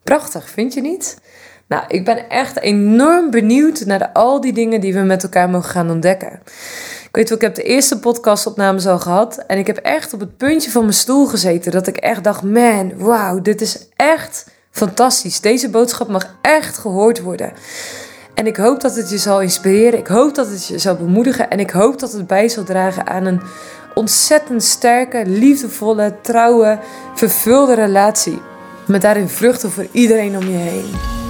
Prachtig, 0.03 0.51
vind 0.51 0.75
je 0.75 0.81
niet? 0.81 1.19
Nou, 1.69 1.85
ik 1.89 2.05
ben 2.05 2.29
echt 2.29 2.61
enorm 2.61 3.31
benieuwd 3.31 3.85
naar 3.85 4.09
al 4.13 4.41
die 4.41 4.53
dingen 4.53 4.81
die 4.81 4.95
we 4.95 5.01
met 5.01 5.23
elkaar 5.23 5.51
mogen 5.51 5.71
gaan 5.71 5.91
ontdekken. 5.91 6.41
Ik 7.05 7.23
weet 7.23 7.29
wel, 7.29 7.39
ik 7.39 7.45
heb 7.45 7.55
de 7.55 7.63
eerste 7.63 7.99
podcastopnames 7.99 8.87
al 8.87 8.99
gehad. 8.99 9.39
En 9.47 9.59
ik 9.59 9.67
heb 9.67 9.77
echt 9.77 10.13
op 10.13 10.21
het 10.21 10.37
puntje 10.37 10.71
van 10.71 10.83
mijn 10.83 10.95
stoel 10.95 11.27
gezeten. 11.27 11.73
Dat 11.73 11.87
ik 11.87 11.97
echt 11.97 12.25
dacht, 12.25 12.43
man, 12.43 12.99
wauw, 12.99 13.41
dit 13.43 13.61
is 13.61 13.89
echt 13.97 14.47
fantastisch. 14.77 15.41
Deze 15.41 15.69
boodschap 15.71 16.09
mag 16.09 16.35
echt 16.41 16.79
gehoord 16.79 17.21
worden. 17.21 17.53
En 18.35 18.47
ik 18.47 18.57
hoop 18.57 18.81
dat 18.81 18.97
het 18.97 19.11
je 19.11 19.19
zal 19.19 19.41
inspireren. 19.41 19.99
Ik 19.99 20.07
hoop 20.07 20.35
dat 20.35 20.49
het 20.49 20.67
je 20.67 20.79
zal 20.79 20.97
bemoedigen. 20.97 21.51
En 21.51 21.61
ik 21.61 21.71
hoop 21.71 21.99
dat 21.99 22.13
het 22.13 22.27
bij 22.27 22.49
zal 22.49 22.65
dragen 22.65 23.07
aan 23.07 23.25
een 23.25 23.41
ontzettend 23.95 24.63
sterke, 24.63 25.23
liefdevolle, 25.27 26.15
trouwe, 26.23 26.79
vervulde 27.15 27.75
relatie. 27.75 28.41
Met 28.87 29.03
daarin 29.03 29.29
vruchten 29.29 29.71
voor 29.71 29.87
iedereen 29.93 30.37
om 30.37 30.49
je 30.49 30.57
heen. 30.57 31.26